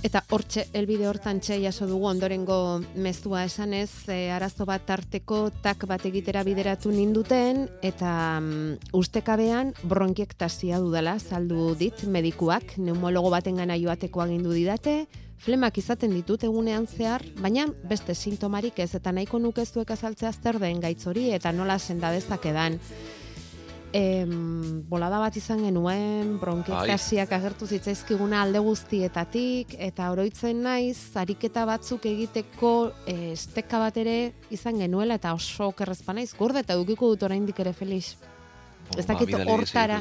Eta 0.07 0.21
hortxe, 0.31 0.63
elbide 0.79 1.09
hortan 1.11 1.41
txe 1.43 1.57
jaso 1.59 1.89
dugu 1.91 2.07
ondorengo 2.07 2.79
mezua 3.03 3.43
esanez, 3.49 4.07
e, 4.07 4.31
arazo 4.31 4.63
bat 4.69 4.85
tarteko 4.87 5.49
tak 5.65 5.89
bat 5.91 6.05
egitera 6.07 6.45
bideratu 6.47 6.93
ninduten, 6.95 7.65
eta 7.83 8.13
um, 8.39 8.77
ustekabean 8.95 9.75
bronkiektazia 9.83 10.79
dudala, 10.79 11.17
saldu 11.19 11.73
dit 11.81 12.07
medikuak, 12.07 12.77
neumologo 12.79 13.35
baten 13.35 13.59
gana 13.59 13.75
joateko 13.75 14.23
agindu 14.23 14.55
didate, 14.55 15.01
flemak 15.43 15.83
izaten 15.83 16.15
ditut 16.15 16.47
egunean 16.47 16.87
zehar, 16.87 17.27
baina 17.43 17.67
beste 17.91 18.15
sintomarik 18.15 18.79
ez, 18.79 18.93
eta 18.95 19.11
nahiko 19.11 19.43
nukezuek 19.43 19.91
azaltzea 19.91 20.31
zer 20.31 20.63
den 20.63 20.79
gaitz 20.79 21.09
hori, 21.11 21.33
eta 21.35 21.51
nola 21.51 21.79
senda 21.83 22.15
dezakedan 22.15 22.79
em, 23.93 24.83
bolada 24.89 25.19
bat 25.23 25.37
izan 25.37 25.63
genuen, 25.65 26.37
bronketasiak 26.41 27.33
agertu 27.33 27.67
zitzaizkiguna 27.67 28.43
alde 28.43 28.63
guztietatik, 28.65 29.75
eta 29.79 30.11
oroitzen 30.13 30.63
naiz, 30.63 30.99
ariketa 31.17 31.65
batzuk 31.69 32.07
egiteko 32.11 32.73
e, 33.07 33.33
esteka 33.33 33.81
bat 33.83 33.97
ere 34.01 34.19
izan 34.55 34.81
genuela, 34.81 35.19
eta 35.21 35.35
oso 35.37 35.71
kerrezpa 35.73 36.17
naiz, 36.17 36.33
gorde 36.39 36.65
eta 36.67 36.77
dukiko 36.79 37.13
dut 37.15 37.29
oraindik 37.29 37.61
ere 37.65 37.73
Felix. 37.73 38.17
Ez 38.97 39.05
Ba, 39.05 39.13
dakit 39.13 39.29
bidali 39.29 39.51
hortara, 39.53 39.99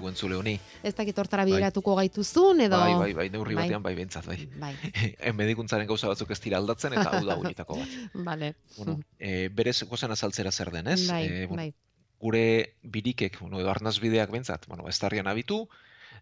ez 0.83 0.93
dakit 0.95 1.17
hortara 1.19 1.43
bideratuko 1.43 1.95
gaituzun, 1.97 2.61
edo... 2.63 2.77
Bai, 2.79 2.93
bai, 2.95 3.09
bai, 3.17 3.25
neurri 3.33 3.57
Bai. 3.57 3.65
batean 3.65 3.83
bai 3.83 3.91
bentsat, 3.97 4.29
bai. 4.29 4.37
Bai, 4.61 4.71
medikuntzaren 5.41 5.89
gauza 5.89 6.07
batzuk 6.07 6.31
ez 6.31 6.39
dira 6.39 6.61
aldatzen, 6.61 6.95
eta 6.95 7.17
hau 7.17 7.25
da 7.27 7.35
horietako 7.41 7.81
bat. 7.81 7.97
bale. 8.29 8.53
Bueno, 8.77 8.95
e, 9.19 9.49
berez 9.49 9.81
gozen 9.89 10.15
azaltzera 10.15 10.53
zer 10.55 10.71
den, 10.71 10.87
ez? 10.87 11.01
bai, 11.09 11.25
E, 11.25 11.45
bueno, 11.47 11.65
bai. 11.65 11.73
Gure 12.21 12.73
birikek, 12.83 13.39
bueno, 13.39 13.59
edo 13.61 13.69
arnazbideak 13.71 14.31
bentsat, 14.33 14.67
bueno, 14.67 14.87
estarrian 14.89 15.27
abitu, 15.27 15.67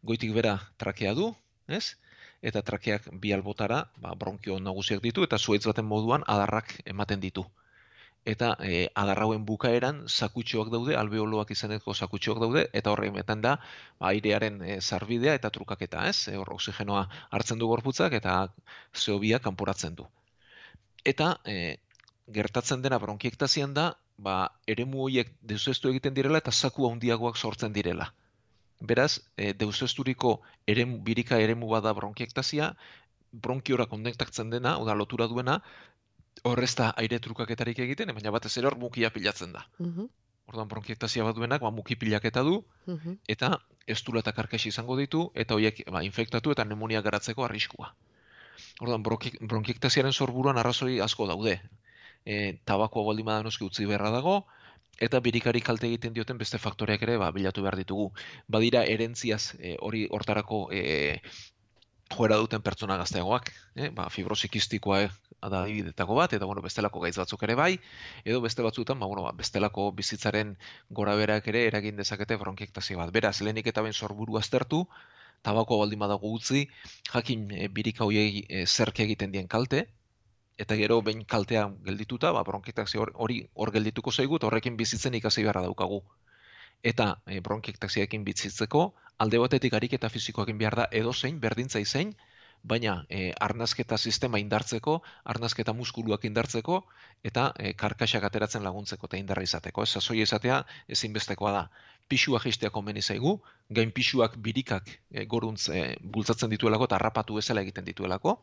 goitik 0.04 0.34
bera 0.36 0.58
trakea 0.78 1.14
du, 1.14 1.34
ez? 1.68 1.96
Eta 2.46 2.62
trakeak 2.62 3.08
bi 3.22 3.32
albotara, 3.34 3.86
ba, 4.02 4.14
bronkio 4.14 4.58
nagusiak 4.60 5.02
ditu, 5.02 5.24
eta 5.24 5.40
zuaitz 5.40 5.66
baten 5.66 5.88
moduan 5.88 6.26
adarrak 6.28 6.76
ematen 6.86 7.24
ditu. 7.24 7.46
Eta 8.26 8.56
e, 8.66 8.88
adarrauen 8.98 9.44
bukaeran 9.46 10.04
sakutxoak 10.10 10.72
daude, 10.74 10.96
alveoloak 10.98 11.52
izeneko 11.54 11.94
sakutxoak 11.94 12.40
daude, 12.42 12.64
eta 12.74 12.92
horre 12.92 13.12
emetan 13.12 13.42
da 13.42 13.56
ba, 13.62 14.10
airearen 14.12 14.62
e, 14.66 14.80
zarbidea 14.82 15.36
eta 15.40 15.52
trukaketa, 15.58 16.08
ez? 16.10 16.28
E, 16.34 16.36
hor 16.42 16.54
oxigenoa 16.58 17.06
hartzen 17.38 17.62
du 17.62 17.70
gorputzak 17.70 18.18
eta 18.20 18.38
zeobia 19.06 19.40
kanporatzen 19.40 19.98
du. 20.02 20.08
Eta 21.06 21.36
e, 21.46 21.78
gertatzen 22.28 22.82
dena 22.82 23.00
bronkiektazian 23.00 23.74
da, 23.74 23.94
ba, 24.18 24.36
eremu 24.68 25.06
horiek 25.06 25.32
deuseztu 25.42 25.90
egiten 25.92 26.14
direla 26.14 26.42
eta 26.42 26.52
zaku 26.52 26.90
handiagoak 26.90 27.38
sortzen 27.38 27.74
direla. 27.74 28.12
Beraz, 28.82 29.20
e, 29.38 29.54
deusezturiko 29.54 30.40
eremu, 30.68 31.00
birika 31.04 31.40
eremu 31.40 31.70
bada 31.70 31.94
bronkiektazia, 31.94 32.74
bronkiora 33.32 33.86
konektatzen 33.92 34.50
dena, 34.50 34.78
oda 34.80 34.96
lotura 34.96 35.28
duena, 35.28 35.60
horrez 36.44 36.74
da 36.76 36.92
aire 37.00 37.20
trukaketarik 37.20 37.80
egiten, 37.86 38.12
baina 38.16 38.32
batez 38.32 38.58
ere 38.58 38.68
hor 38.68 38.78
mukia 38.80 39.12
pilatzen 39.12 39.54
da. 39.56 39.66
Mhm, 39.80 40.10
Orduan 40.46 40.68
bronkiektazia 40.70 41.24
bat 41.26 41.34
duenak, 41.34 41.62
ba, 41.66 41.72
muki 41.74 41.96
pilaketa 41.98 42.44
du, 42.46 42.60
mhm. 42.86 43.16
eta 43.28 43.56
estula 43.90 44.22
eta 44.22 44.32
karkaxi 44.32 44.70
izango 44.70 44.98
ditu, 45.00 45.24
eta 45.34 45.56
horiek 45.58 45.82
ba, 45.90 46.04
infektatu 46.06 46.54
eta 46.54 46.66
pneumonia 46.68 47.02
garatzeko 47.02 47.46
arriskua. 47.46 47.96
Orduan, 48.80 49.02
bronki- 49.04 49.34
bronkiektaziaren 49.42 50.14
sorburuan 50.14 50.60
arrazoi 50.62 51.00
asko 51.02 51.28
daude. 51.32 51.58
E, 52.26 52.60
tabakoa 52.66 53.06
baldin 53.06 53.26
bada 53.26 53.46
noski 53.46 53.66
utzi 53.66 53.86
beharra 53.86 54.12
dago, 54.12 54.40
eta 55.08 55.20
birikari 55.20 55.62
kalte 55.62 55.88
egiten 55.88 56.14
dioten 56.16 56.38
beste 56.42 56.58
faktoreak 56.58 57.04
ere 57.08 57.18
ba, 57.22 57.32
bilatu 57.36 57.64
behar 57.66 57.78
ditugu. 57.78 58.12
Badira 58.48 58.86
erentziaz 58.98 59.56
e, 59.60 59.76
hori 59.82 60.08
hortarako 60.12 60.66
e, 60.74 61.20
joera 62.14 62.38
duten 62.38 62.62
pertsona 62.62 62.98
gazteagoak, 63.02 63.52
eh? 63.76 63.90
ba, 63.90 64.08
fibrosikistikoa 64.14 65.02
eh, 65.06 65.10
da 65.42 65.64
adibidetako 65.64 66.16
bat, 66.18 66.34
eta 66.38 66.46
bueno, 66.46 66.62
bestelako 66.62 67.02
gaitz 67.04 67.16
batzuk 67.18 67.44
ere 67.48 67.56
bai, 67.58 67.72
edo 68.24 68.42
beste 68.42 68.64
batzuetan, 68.66 69.00
ba, 69.00 69.10
bueno, 69.10 69.26
ba, 69.26 69.34
bestelako 69.38 69.90
bizitzaren 69.98 70.56
goraberak 70.90 71.48
ere 71.54 71.66
eragin 71.68 71.98
dezakete 71.98 72.38
bronkiektazio 72.42 73.02
bat. 73.02 73.12
Beraz, 73.14 73.40
lehenik 73.42 73.68
eta 73.74 73.84
ben 73.86 73.94
sorburu 73.94 74.38
aztertu, 74.38 74.86
tabako 75.46 75.80
baldin 75.82 76.02
badago 76.02 76.32
utzi, 76.38 76.68
jakin 77.12 77.50
e, 77.52 77.68
birika 77.70 78.06
hoiei 78.06 78.46
e, 78.50 78.66
zerk 78.66 79.02
egiten 79.06 79.34
dien 79.34 79.50
kalte, 79.50 79.88
eta 80.58 80.76
gero 80.80 81.02
behin 81.02 81.24
kaltea 81.26 81.66
geldituta, 81.88 82.32
ba, 82.32 82.44
bronkiektazio 82.44 83.02
hor- 83.02 83.14
hori 83.26 83.42
hor 83.54 83.72
geldituko 83.76 84.12
zaigu, 84.12 84.38
eta 84.40 84.48
horrekin 84.48 84.78
bizitzen 84.78 85.14
ikasi 85.20 85.44
beharra 85.44 85.66
daukagu. 85.68 86.02
Eta 86.84 87.08
e, 87.26 87.42
bronkiektazioekin 87.42 88.24
bizitzeko, 88.24 88.86
alde 89.18 89.42
batetik 89.42 89.74
ariketa 89.74 90.10
fisikoekin 90.10 90.58
behar 90.58 90.76
da 90.82 90.88
edozein, 90.92 91.40
berdintza 91.40 91.80
izein, 91.80 92.14
baina 92.64 93.06
e, 93.10 93.32
arnazketa 93.48 93.98
sistema 93.98 94.40
indartzeko, 94.42 94.96
arnazketa 95.34 95.74
muskuluak 95.74 96.26
indartzeko, 96.26 96.80
eta 97.24 97.52
e, 97.60 97.74
karkaxak 97.74 98.24
ateratzen 98.30 98.64
laguntzeko 98.64 99.10
eta 99.12 99.20
indarra 99.22 99.44
izateko. 99.46 99.84
Ez 99.84 99.92
sasoi 100.00 100.22
izatea 100.22 100.64
ezinbestekoa 100.98 101.52
da. 101.58 101.64
Pixua 102.08 102.40
jaistea 102.44 102.70
komeni 102.70 103.02
zaigu, 103.02 103.40
gain 103.70 103.92
pixuak 103.92 104.38
birikak 104.48 104.90
e, 105.12 105.26
goruntz 105.26 105.70
e, 105.70 105.86
bultzatzen 106.02 106.54
dituelako 106.54 106.90
eta 106.90 107.00
harrapatu 107.00 107.42
bezala 107.42 107.66
egiten 107.66 107.86
dituelako. 107.86 108.40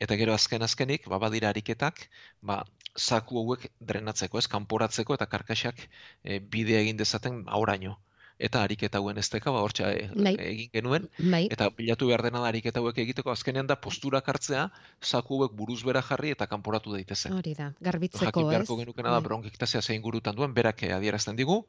Eta 0.00 0.16
gero 0.16 0.32
azken 0.34 0.62
azkenik, 0.64 1.06
ba, 1.12 1.18
badira 1.20 1.50
ariketak, 1.52 2.06
ba, 2.40 2.62
zaku 2.98 3.38
hauek 3.42 3.66
drenatzeko, 3.80 4.38
ez, 4.40 4.46
kanporatzeko 4.48 5.14
eta 5.18 5.26
karkaxak 5.28 5.82
e, 6.24 6.38
bidea 6.40 6.80
egin 6.80 6.96
dezaten 6.96 7.42
auraino. 7.46 7.98
Eta 8.40 8.62
ariketa 8.64 8.96
hauen 9.02 9.18
esteka, 9.20 9.52
ba, 9.52 9.60
hortxa 9.60 9.90
e, 9.92 10.06
Bai. 10.16 10.32
egin 10.40 10.70
genuen, 10.72 11.10
Bai, 11.20 11.42
Eta 11.52 11.68
bilatu 11.76 12.08
behar 12.08 12.22
dena 12.24 12.40
da 12.40 12.48
ariketa 12.48 12.80
hauek 12.80 12.96
egiteko 13.04 13.30
azkenean 13.34 13.68
da 13.68 13.76
posturak 13.76 14.28
hartzea, 14.32 14.70
zaku 15.04 15.36
hauek 15.42 15.52
buruz 15.58 15.82
bera 15.84 16.00
jarri 16.02 16.32
eta 16.32 16.46
kanporatu 16.48 16.94
daitezen. 16.96 17.36
hori 17.36 17.52
da, 17.58 17.68
garbitzeko, 17.80 18.24
Jakin 18.24 18.46
ez? 18.46 18.48
beharko 18.54 18.78
genukena 18.80 19.10
da 19.12 19.20
Bai. 19.20 19.28
bronkiktazia 19.28 19.82
zein 19.82 20.00
gurutan 20.00 20.34
duen, 20.34 20.54
berak 20.56 20.82
eh, 20.88 20.94
adierazten 20.96 21.36
digu, 21.36 21.66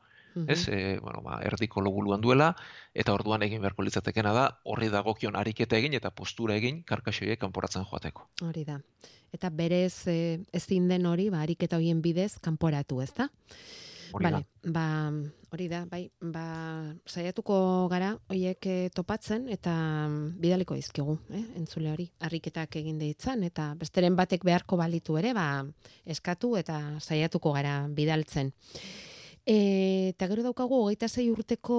Ez? 0.48 0.68
E, 0.68 1.00
bueno, 1.00 1.22
ba, 1.26 1.40
erdiko 1.44 1.82
lobuluan 1.82 2.22
duela, 2.22 2.54
eta 2.94 3.14
orduan 3.14 3.44
egin 3.44 3.62
beharko 3.62 3.84
litzatekena 3.84 4.34
da, 4.36 4.46
horri 4.64 4.90
dagokion 4.94 5.36
ariketa 5.36 5.78
egin 5.78 5.98
eta 5.98 6.14
postura 6.16 6.56
egin 6.56 6.84
karkaxoiek 6.88 7.40
kanporatzen 7.40 7.86
joateko. 7.90 8.30
Hori 8.48 8.66
da. 8.68 8.80
Eta 9.32 9.50
berez 9.50 10.08
e, 10.12 10.40
ezin 10.54 10.88
den 10.92 11.06
hori, 11.06 11.30
ba, 11.32 11.44
ariketa 11.46 11.80
horien 11.80 12.02
bidez 12.02 12.34
kanporatu, 12.44 13.02
ezta? 13.04 13.30
Hori 14.12 14.26
da. 14.26 14.32
Bale, 14.32 14.46
ba, 14.74 14.88
hori 15.52 15.68
da, 15.72 15.84
bai, 15.88 16.06
ba, 16.34 16.46
saiatuko 17.08 17.56
gara 17.92 18.14
hoiek 18.32 18.68
eh, 18.72 18.90
topatzen 18.96 19.48
eta 19.52 19.74
mm, 20.08 20.40
bidaliko 20.42 20.76
dizkigu, 20.80 21.18
eh, 21.36 21.44
entzule 21.60 21.92
hori, 21.92 22.08
harriketak 22.24 22.76
egin 22.80 23.00
ditzan 23.02 23.44
eta 23.48 23.72
besteren 23.80 24.16
batek 24.20 24.46
beharko 24.48 24.80
balitu 24.80 25.18
ere, 25.20 25.34
ba, 25.36 25.48
eskatu 26.06 26.56
eta 26.60 26.80
saiatuko 27.00 27.56
gara 27.56 27.82
bidaltzen. 27.88 28.52
E, 29.46 30.14
eta 30.14 30.28
gero 30.30 30.44
daukagu 30.46 30.84
hogeita 30.84 31.10
sei 31.10 31.30
urteko 31.32 31.78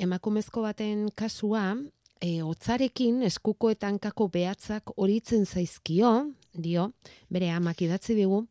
emakumezko 0.00 0.64
baten 0.64 1.08
kasua, 1.14 1.76
e, 2.20 2.42
otzarekin 2.42 3.22
eskuko 3.28 3.70
eta 3.74 3.90
hankako 3.90 4.28
behatzak 4.32 4.94
horitzen 4.96 5.44
zaizkio, 5.46 6.32
dio, 6.54 6.90
bere 7.28 7.50
amak 7.52 7.82
idatzi 7.84 8.16
digu, 8.18 8.46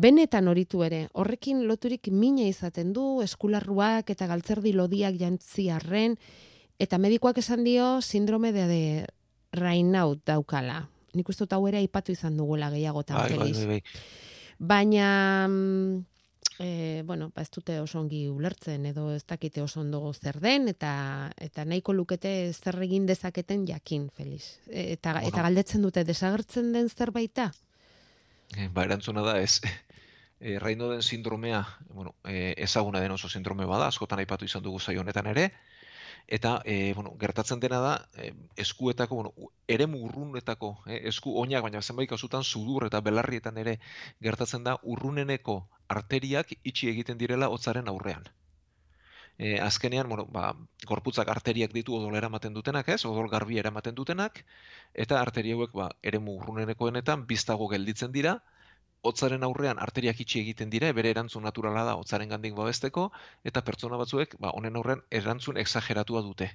benetan 0.00 0.48
horitu 0.48 0.84
ere, 0.86 1.06
horrekin 1.18 1.64
loturik 1.68 2.10
mina 2.12 2.46
izaten 2.48 2.92
du, 2.92 3.20
eskularruak 3.24 4.12
eta 4.12 4.28
galtzerdi 4.30 4.72
lodiak 4.76 5.18
jantzi 5.20 5.70
arren, 5.72 6.16
eta 6.80 6.98
medikoak 6.98 7.40
esan 7.42 7.64
dio 7.64 7.98
sindrome 8.00 8.52
de, 8.52 8.66
de 8.68 8.82
Raynaud 9.56 10.22
daukala. 10.26 10.84
Nik 11.16 11.28
uste 11.28 11.44
dut 11.44 11.56
hau 11.56 11.64
ere 11.66 11.80
aipatu 11.80 12.12
izan 12.14 12.36
dugula 12.38 12.70
gehiagotan, 12.70 13.18
Bai, 13.18 13.36
bai, 13.36 13.52
bai, 13.52 13.66
bai. 13.66 13.82
Baina, 14.60 15.08
mm, 15.48 16.04
e, 16.60 17.02
bueno, 17.06 17.30
ba 17.34 17.42
ez 17.42 17.50
dute 17.50 17.78
oso 17.80 17.98
ongi 18.00 18.26
ulertzen 18.28 18.84
edo 18.86 19.08
ez 19.14 19.24
dakite 19.24 19.62
oso 19.64 19.80
ondo 19.80 20.12
zer 20.12 20.38
den 20.40 20.68
eta 20.68 21.32
eta 21.40 21.64
nahiko 21.64 21.94
lukete 21.96 22.52
zer 22.52 22.76
egin 22.84 23.06
dezaketen 23.08 23.66
jakin, 23.66 24.10
Felix. 24.14 24.58
E, 24.68 24.92
eta 24.92 25.14
Bueno. 25.14 25.28
eta 25.28 25.42
galdetzen 25.42 25.82
dute 25.82 26.04
desagertzen 26.04 26.72
den 26.72 26.88
zerbaita? 26.88 27.50
Eh, 28.56 28.68
Ba, 28.68 28.84
erantzuna 28.84 29.22
da 29.22 29.40
ez. 29.40 29.60
E, 30.42 30.56
den 30.56 31.02
sindromea, 31.02 31.66
bueno, 31.92 32.14
e, 32.24 32.54
ezaguna 32.56 32.98
den 33.00 33.12
oso 33.12 33.28
sindrome 33.28 33.66
bada, 33.66 33.88
askotan 33.88 34.20
aipatu 34.20 34.46
izan 34.46 34.62
dugu 34.62 34.80
saio 34.80 35.02
honetan 35.02 35.26
ere, 35.26 35.50
eta 36.30 36.62
e, 36.64 36.94
bueno, 36.94 37.16
gertatzen 37.20 37.60
dena 37.60 37.80
da 37.82 37.94
e, 38.14 38.32
eskuetako, 38.64 39.16
bueno, 39.16 39.50
eremu 39.66 39.98
urrunetako, 40.06 40.70
e, 40.86 41.00
esku 41.10 41.34
oinak, 41.42 41.64
baina 41.66 41.82
zenbait 41.82 42.08
kasutan 42.08 42.44
sudur 42.44 42.86
eta 42.86 43.00
belarrietan 43.02 43.58
ere 43.58 43.80
gertatzen 44.22 44.62
da 44.64 44.76
urruneneko 44.94 45.56
arteriak 45.90 46.54
itxi 46.62 46.92
egiten 46.92 47.18
direla 47.18 47.50
hotzaren 47.50 47.90
aurrean. 47.90 48.30
E, 49.40 49.58
azkenean, 49.64 50.08
bueno, 50.08 50.26
ba, 50.30 50.52
gorputzak 50.86 51.28
arteriak 51.34 51.74
ditu 51.74 51.96
odol 51.98 52.14
eramaten 52.14 52.54
dutenak, 52.54 52.88
ez? 52.94 53.02
Odol 53.10 53.28
garbi 53.32 53.58
eramaten 53.58 53.98
dutenak, 53.98 54.44
eta 54.94 55.18
arteria 55.20 55.58
hauek 55.58 55.74
ba, 55.74 55.90
eremu 56.02 56.38
urrunenekoenetan 56.38 57.26
biztago 57.26 57.66
gelditzen 57.74 58.14
dira, 58.14 58.38
hotzaren 59.02 59.44
aurrean 59.46 59.78
arteriak 59.78 60.20
itxi 60.24 60.40
egiten 60.40 60.70
dira, 60.70 60.92
bere 60.92 61.10
erantzun 61.14 61.46
naturala 61.48 61.84
da 61.88 61.94
hotzaren 62.00 62.28
gandik 62.34 62.54
babesteko, 62.54 63.10
eta 63.44 63.62
pertsona 63.68 63.96
batzuek, 64.00 64.36
ba, 64.40 64.50
honen 64.58 64.76
aurrean 64.76 65.04
erantzun 65.22 65.56
exageratua 65.64 66.22
dute. 66.22 66.50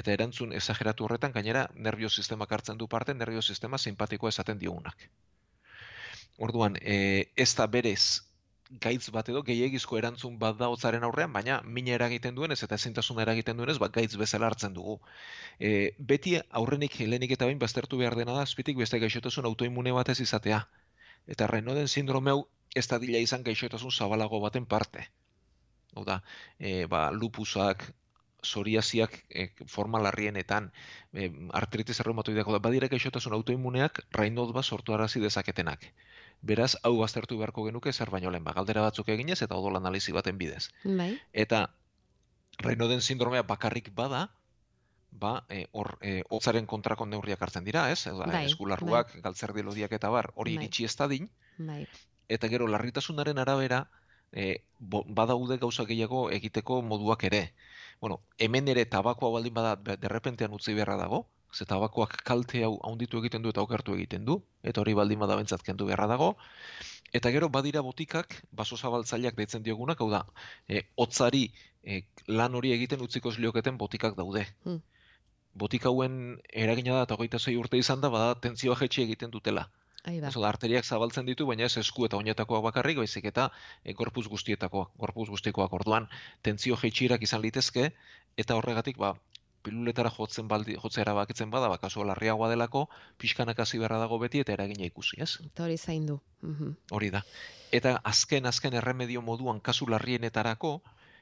eta 0.00 0.12
erantzun 0.12 0.52
esageratu 0.56 1.04
horretan 1.04 1.32
gainera 1.34 1.64
nervio 1.74 2.08
sistemak 2.08 2.52
hartzen 2.52 2.78
du 2.78 2.86
parte, 2.88 3.14
nervio 3.14 3.42
sistema 3.42 3.78
simpatikoa 3.78 4.28
esaten 4.30 4.58
diogunak. 4.58 5.08
Orduan, 6.38 6.76
e, 6.80 7.32
ez 7.36 7.54
da 7.58 7.66
berez 7.66 8.22
gaitz 8.84 9.10
bat 9.10 9.28
edo 9.28 9.42
gehiagizko 9.42 9.98
erantzun 9.98 10.38
bat 10.38 10.56
da 10.58 10.68
hotzaren 10.70 11.02
aurrean, 11.08 11.32
baina 11.32 11.60
mina 11.64 11.92
eragiten 11.96 12.36
duenez 12.38 12.62
eta 12.62 12.78
ezintasuna 12.80 13.22
eragiten 13.26 13.56
duenez, 13.56 13.78
bat 13.82 13.92
gaitz 13.92 14.14
bezala 14.16 14.46
hartzen 14.46 14.74
dugu. 14.78 15.00
E, 15.58 15.90
beti 15.98 16.36
aurrenik 16.62 17.00
lehenik 17.00 17.34
eta 17.36 17.50
bain 17.50 17.58
baztertu 17.58 17.98
behar 17.98 18.14
dena 18.20 18.38
da, 18.38 18.46
azpitik 18.46 18.78
beste 18.78 19.02
gaixotasun 19.02 19.50
autoimune 19.50 19.92
batez 19.98 20.20
izatea. 20.20 20.62
Eta 21.26 21.46
Raynauden 21.46 21.88
sindrome 21.88 22.30
hau 22.30 22.44
ez 22.74 22.86
da 22.88 22.98
dila 23.02 23.18
izan 23.18 23.42
gaixotasun 23.46 23.90
zabalago 23.90 24.40
baten 24.40 24.66
parte. 24.66 25.08
Hau 25.94 26.04
da, 26.06 26.20
e, 26.58 26.86
ba, 26.86 27.10
lupusak, 27.10 27.82
psoriasiak 28.40 29.16
e, 29.28 29.48
forma 29.66 30.00
larrienetan, 30.00 30.70
e, 31.12 31.28
artritis 31.60 31.98
erreumatoideako 32.00 32.54
da, 32.56 32.62
badira 32.62 32.88
gaixotasun 32.88 33.34
autoimmuneak 33.36 34.04
Raynaud 34.16 34.54
bat 34.56 34.64
sortu 34.64 34.94
arazi 34.94 35.20
dezaketenak. 35.20 35.90
Beraz, 36.40 36.76
hau 36.82 36.96
baztertu 37.00 37.36
beharko 37.40 37.66
genuke 37.66 37.92
zer 37.92 38.10
baino 38.10 38.30
lehen, 38.30 38.44
ba, 38.44 38.54
galdera 38.56 38.86
batzuk 38.86 39.10
eginez 39.12 39.42
eta 39.42 39.58
odol 39.58 39.76
analizi 39.76 40.14
baten 40.16 40.38
bidez. 40.38 40.70
Bai. 40.84 41.12
Eta 41.32 41.66
Raynauden 42.60 43.00
sindromea 43.00 43.42
bakarrik 43.42 43.90
bada, 43.96 44.28
ba, 45.12 45.44
e, 45.48 45.66
hor, 45.72 45.98
e, 46.00 46.22
hotzaren 46.30 46.66
kontrako 46.66 47.06
neurriak 47.06 47.42
hartzen 47.42 47.64
dira, 47.64 47.90
ez? 47.90 48.06
Eda, 48.06 48.26
Bai, 48.26 48.44
eskularruak, 48.46 49.12
bai. 49.14 49.22
galtzerdi 49.22 49.62
lodiak 49.62 49.92
eta 49.92 50.08
bar, 50.10 50.32
hori 50.34 50.56
Bai. 50.56 50.64
iritsi 50.64 50.84
ez 50.84 50.96
dadin, 50.96 51.28
Bai. 51.58 51.86
eta 52.28 52.48
gero 52.48 52.66
larritasunaren 52.68 53.38
arabera, 53.38 53.88
e, 54.32 54.62
bo- 54.78 55.04
badaude 55.08 55.58
gauza 55.58 55.84
gehiago 55.84 56.30
egiteko 56.30 56.82
moduak 56.82 57.24
ere. 57.24 57.52
Bueno, 58.00 58.20
hemen 58.38 58.68
ere 58.68 58.84
tabakoa 58.86 59.30
baldin 59.30 59.54
bada 59.54 59.76
derrepentean 59.96 60.52
utzi 60.54 60.74
beharra 60.74 60.96
dago, 60.96 61.26
ze 61.52 61.64
tabakoak 61.66 62.22
kalte 62.24 62.62
hau 62.64 62.78
handitu 62.86 63.18
egiten 63.18 63.42
du 63.42 63.50
eta 63.50 63.60
okertu 63.60 63.94
egiten 63.94 64.24
du, 64.24 64.42
eta 64.62 64.80
hori 64.80 64.94
baldin 64.94 65.18
bada 65.18 65.34
bentsat 65.36 65.62
kendu 65.66 65.86
beharra 65.86 66.06
dago. 66.06 66.36
Eta 67.12 67.32
gero 67.34 67.48
badira 67.48 67.80
botikak, 67.82 68.36
baso 68.52 68.76
zabaltzaileak 68.76 69.34
deitzen 69.34 69.62
diogunak, 69.66 70.00
hau 70.00 70.08
da, 70.10 70.24
e, 70.68 70.84
hotzari 70.94 71.52
e, 71.82 72.04
lan 72.28 72.54
hori 72.54 72.70
egiten 72.72 73.00
utziko 73.02 73.32
lioketen 73.36 73.76
botikak 73.76 74.14
daude. 74.14 74.46
Hmm. 74.64 74.78
Botika 75.54 75.88
hauen 75.88 76.40
eragina 76.52 76.94
da 76.94 77.02
eta 77.06 77.16
hogeita 77.18 77.38
sei 77.38 77.56
urte 77.56 77.78
izan 77.78 78.00
da, 78.00 78.10
bada 78.10 78.34
tentzioa 78.34 78.76
jetxi 78.80 79.02
egiten 79.02 79.30
dutela. 79.30 79.68
Ez 80.08 80.20
da, 80.22 80.48
arteriak 80.48 80.86
zabaltzen 80.86 81.26
ditu, 81.28 81.44
baina 81.46 81.66
ez 81.66 81.76
esku 81.76 82.06
eta 82.06 82.16
oinetakoak 82.16 82.62
bakarrik, 82.64 82.96
baizik 83.02 83.26
eta 83.28 83.50
e, 83.84 83.92
gorpuz 83.92 84.26
guztietakoak, 84.32 84.94
gorpuz 84.96 85.28
guztikoak 85.28 85.72
orduan, 85.76 86.08
tentzio 86.42 86.78
jeitxirak 86.80 87.26
izan 87.26 87.42
litezke, 87.42 87.90
eta 88.40 88.56
horregatik, 88.56 88.96
ba, 88.96 89.12
piluletara 89.62 90.10
jotzen 90.14 90.48
baldi, 90.48 90.76
jotzea 90.80 91.04
erabakitzen 91.04 91.50
bada, 91.52 91.68
ba, 91.68 91.76
kasu 91.82 92.04
larriagoa 92.08 92.48
delako, 92.48 92.86
pixkanak 93.20 93.60
hasi 93.60 93.82
beharra 93.82 93.98
dago 94.00 94.18
beti 94.22 94.40
eta 94.40 94.54
eragina 94.56 94.86
ikusi, 94.88 95.20
ez? 95.20 95.34
Eta 95.44 95.66
hori 95.66 95.76
zaindu. 95.76 96.20
Mhm. 96.40 96.72
Hori 96.96 97.10
da. 97.10 97.22
Eta 97.70 97.98
azken, 98.04 98.46
azken 98.46 98.74
erremedio 98.80 99.20
moduan 99.22 99.60
kasu 99.60 99.86
larrienetarako, 99.86 100.80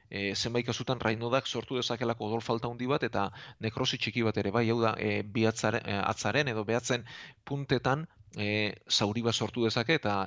e, 0.09 0.35
zenbait 0.35 0.65
kasutan 0.65 0.99
rainodak 0.99 1.47
sortu 1.47 1.77
dezakelako 1.77 2.27
odol 2.27 2.41
falta 2.41 2.67
handi 2.67 2.87
bat 2.89 3.03
eta 3.05 3.29
nekrosi 3.59 3.97
txiki 3.97 4.23
bat 4.25 4.37
ere 4.37 4.51
bai, 4.51 4.65
hau 4.69 4.79
da, 4.81 4.95
e, 4.97 5.21
bi 5.23 5.45
atzaren, 5.45 5.85
e, 5.85 5.97
atzaren 6.11 6.47
edo 6.47 6.65
behatzen 6.65 7.05
puntetan 7.45 8.07
e, 8.35 8.75
zauri 8.89 9.21
bat 9.21 9.35
sortu 9.35 9.65
dezake 9.67 9.99
eta 10.01 10.21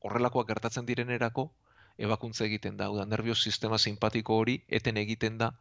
horrelakoak 0.00 0.48
gertatzen 0.48 0.86
direnerako 0.88 1.50
ebakuntza 2.00 2.46
egiten 2.46 2.76
da, 2.76 2.88
hau 2.88 2.96
da, 2.96 3.04
nervio 3.04 3.34
sistema 3.34 3.78
simpatiko 3.78 4.38
hori 4.40 4.60
eten 4.68 4.96
egiten 4.96 5.36
da 5.38 5.52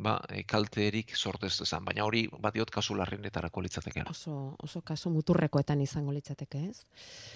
ba, 0.00 0.18
e, 0.28 0.42
kalterik 0.48 1.14
sortez 1.16 1.54
dezan, 1.60 1.84
baina 1.84 2.04
hori 2.04 2.26
badiot 2.40 2.70
kasu 2.74 2.96
larrienetarako 2.98 3.62
litzateke. 3.66 4.04
Oso, 4.10 4.56
oso 4.58 4.82
kaso 4.82 5.12
muturrekoetan 5.14 5.80
izango 5.84 6.14
litzateke, 6.16 6.64
ez? 6.70 6.86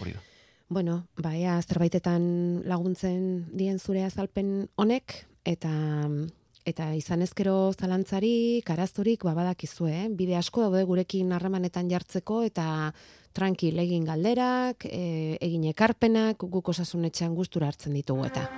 Hori 0.01 0.17
da. 0.17 0.23
Bueno, 0.75 1.05
ba, 1.21 1.35
ea 1.37 1.59
zerbaitetan 1.61 2.25
laguntzen 2.64 3.45
dien 3.53 3.79
zure 3.79 4.07
azalpen 4.07 4.71
honek, 4.81 5.27
eta 5.45 5.71
eta 6.65 6.89
izan 6.97 7.21
ezkero 7.21 7.73
zalantzarik, 7.77 8.69
arazorik, 8.73 9.25
ba, 9.29 9.35
badakizue, 9.37 9.93
eh? 9.93 10.09
bide 10.09 10.39
asko 10.39 10.65
daude 10.65 10.85
gurekin 10.89 11.33
harremanetan 11.37 11.91
jartzeko, 11.91 12.41
eta 12.49 12.67
tranquil 13.37 13.79
egin 13.83 14.07
galderak, 14.09 14.87
e, 14.89 15.37
egin 15.45 15.69
ekarpenak, 15.75 16.41
guk 16.41 16.73
osasunetxean 16.73 17.35
gustura 17.37 17.69
hartzen 17.69 17.93
ditugu 17.93 18.25
eta. 18.31 18.49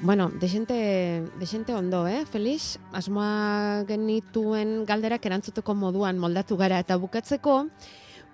Bueno, 0.00 0.30
desente, 0.38 1.24
desente 1.40 1.74
ondo, 1.74 2.06
eh, 2.06 2.22
Felix? 2.30 2.78
Asmoa 2.94 3.82
genituen 3.88 4.84
galderak 4.86 5.26
erantzuteko 5.26 5.74
moduan 5.74 6.22
moldatu 6.22 6.56
gara 6.56 6.78
eta 6.78 6.96
bukatzeko, 7.02 7.64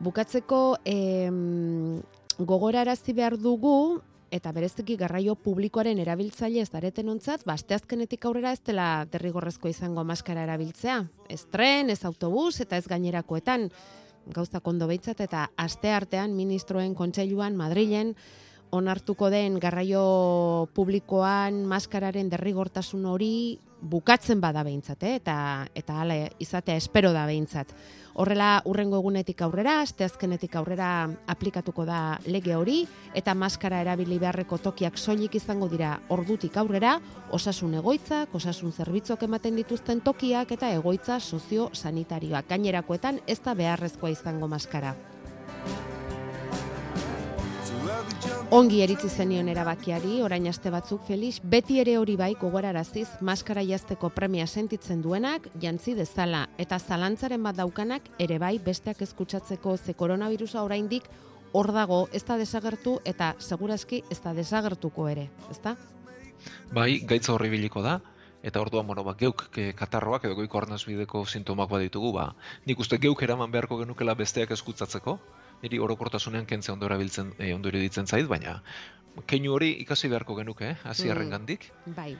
bukatzeko 0.05 0.61
em, 0.85 2.03
gogorarazi 2.39 3.13
behar 3.13 3.39
dugu 3.39 4.01
eta 4.35 4.51
bereziki 4.53 4.97
garraio 4.99 5.37
publikoaren 5.39 6.01
erabiltzaile 6.03 6.63
ez 6.65 6.71
dareten 6.73 7.09
ontzat, 7.13 7.45
ba, 7.47 7.55
asteazkenetik 7.55 8.25
aurrera 8.27 8.55
ez 8.57 8.63
dela 8.67 9.05
derrigorrezko 9.13 9.71
izango 9.71 10.03
maskara 10.05 10.43
erabiltzea. 10.43 11.05
Ez 11.31 11.45
tren, 11.53 11.91
ez 11.91 12.03
autobus 12.05 12.59
eta 12.65 12.81
ez 12.81 12.89
gainerakoetan 12.91 13.69
gauzak 14.35 14.67
ondo 14.67 14.89
behintzat 14.89 15.21
eta 15.21 15.49
aste 15.61 15.93
artean 15.93 16.35
ministroen 16.35 16.95
kontseiluan 16.97 17.57
Madrilen 17.57 18.15
onartuko 18.75 19.29
den 19.31 19.61
garraio 19.63 20.69
publikoan 20.75 21.63
maskararen 21.71 22.31
derrigortasun 22.33 23.05
hori 23.07 23.61
bukatzen 23.85 24.41
bada 24.41 24.65
behintzat, 24.65 25.03
eh? 25.05 25.15
eta 25.21 25.37
eta 25.77 26.01
hala 26.01 26.17
izatea 26.41 26.77
espero 26.81 27.13
da 27.13 27.27
behintzat. 27.29 27.71
Horrela 28.15 28.63
urrengo 28.71 29.01
egunetik 29.01 29.41
aurrera, 29.43 29.81
asteazkenetik 29.83 30.55
aurrera 30.57 31.09
aplikatuko 31.27 31.85
da 31.85 32.19
lege 32.31 32.55
hori 32.55 32.85
eta 33.15 33.35
maskara 33.35 33.81
erabili 33.83 34.21
beharreko 34.23 34.59
tokiak 34.69 34.99
soilik 34.99 35.35
izango 35.35 35.69
dira 35.69 35.97
ordutik 36.15 36.57
aurrera, 36.57 36.99
osasun 37.35 37.75
egoitzak, 37.81 38.35
osasun 38.35 38.73
zerbitzuak 38.73 39.27
ematen 39.27 39.59
dituzten 39.59 40.05
tokiak 40.07 40.55
eta 40.55 40.71
egoitza 40.77 41.19
sozio-sanitarioak. 41.19 42.47
Gainerakoetan 42.55 43.21
ez 43.27 43.41
da 43.43 43.59
beharrezkoa 43.59 44.15
izango 44.15 44.49
maskara. 44.49 44.95
Ongi 48.53 48.83
eritzi 48.85 49.09
zenion 49.09 49.49
erabakiari, 49.49 50.19
orain 50.23 50.45
aste 50.51 50.69
batzuk 50.71 51.07
Felix, 51.09 51.39
beti 51.41 51.79
ere 51.81 51.95
hori 51.97 52.15
bai 52.21 52.35
gogoraraziz, 52.37 53.07
maskara 53.25 53.63
jazteko 53.65 54.11
premia 54.13 54.47
sentitzen 54.47 55.01
duenak, 55.03 55.49
jantzi 55.63 55.95
dezala, 55.97 56.43
eta 56.61 56.79
zalantzaren 56.79 57.43
bat 57.43 57.57
daukanak 57.57 58.11
ere 58.21 58.39
bai 58.39 58.59
besteak 58.59 59.01
eskutsatzeko 59.07 59.77
ze 59.77 59.95
koronavirusa 59.95 60.63
oraindik 60.63 61.09
hor 61.53 61.73
dago, 61.73 62.09
ez 62.13 62.25
da 62.25 62.37
desagertu 62.37 62.99
eta 63.05 63.35
segurazki 63.39 64.03
ez 64.11 64.21
da 64.21 64.35
desagertuko 64.35 65.09
ere, 65.09 65.31
ezta? 65.51 65.77
Bai, 66.73 67.01
gaitza 67.01 67.33
horri 67.33 67.49
biliko 67.49 67.83
da, 67.83 68.01
eta 68.43 68.61
orduan, 68.61 68.87
bueno, 68.87 69.05
ba, 69.05 69.17
geuk 69.17 69.49
ke, 69.55 69.73
katarroak 69.73 70.29
edo 70.29 70.37
goiko 70.37 70.61
arnazbideko 70.61 71.25
sintomak 71.25 71.71
baditugu, 71.71 72.13
ba, 72.13 72.35
nik 72.67 72.79
uste 72.79 73.01
geuk 73.01 73.23
eraman 73.25 73.51
beharko 73.51 73.81
genukela 73.81 74.15
besteak 74.15 74.53
eskutsatzeko, 74.53 75.19
niri 75.63 75.79
orokortasunean 75.79 76.47
kentze 76.47 76.73
ondo 76.73 76.87
erabiltzen, 76.87 77.35
e, 77.39 77.53
ondo 77.55 77.69
iruditzen 77.69 78.07
zait, 78.07 78.29
baina 78.29 78.61
keinu 79.23 79.55
hori 79.55 79.71
ikasi 79.85 80.09
beharko 80.11 80.35
genuke, 80.35 80.71
eh, 80.71 80.77
hasierren 80.85 81.31
gandik, 81.31 81.71
Bai, 81.87 82.17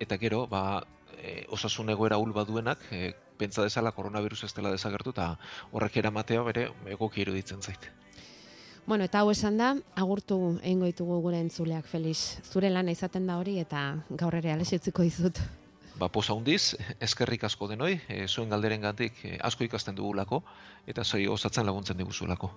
eta 0.00 0.18
gero, 0.18 0.46
ba, 0.46 0.82
e, 1.16 1.46
osasun 1.48 1.90
egoera 1.90 2.18
hul 2.18 2.32
baduenak, 2.32 2.82
e, 2.92 3.14
pentsa 3.40 3.64
dezala 3.64 3.92
koronavirus 3.92 4.44
ez 4.44 4.52
dela 4.54 4.72
desagertu, 4.72 5.14
eta 5.16 5.32
horrek 5.72 5.96
eramatea 5.96 6.42
bere 6.42 6.68
egoki 6.86 7.22
iruditzen 7.24 7.62
zait. 7.62 7.88
Bueno, 8.86 9.04
eta 9.04 9.20
hau 9.20 9.30
esan 9.30 9.56
da, 9.60 9.74
agurtu 9.94 10.58
egingo 10.62 10.88
ditugu 10.88 11.20
gure 11.22 11.40
entzuleak, 11.40 11.86
Felix. 11.86 12.40
Zure 12.50 12.70
lana 12.70 12.90
izaten 12.90 13.26
da 13.28 13.36
hori 13.38 13.58
eta 13.60 14.02
gaur 14.10 14.34
ere 14.34 14.52
alesitziko 14.52 15.04
dizut. 15.06 15.38
Ba, 16.00 16.08
posa 16.08 16.32
hundiz, 16.32 16.76
eskerrik 17.04 17.42
asko 17.44 17.66
denoi, 17.68 17.98
e, 18.08 18.22
zuen 18.26 18.48
galderen 18.48 18.80
gantik 18.86 19.18
e, 19.28 19.34
asko 19.48 19.66
ikasten 19.66 19.98
dugulako, 19.98 20.40
eta 20.88 21.04
zoi 21.04 21.26
osatzen 21.28 21.68
laguntzen 21.68 21.98
diguzulako. 22.00 22.48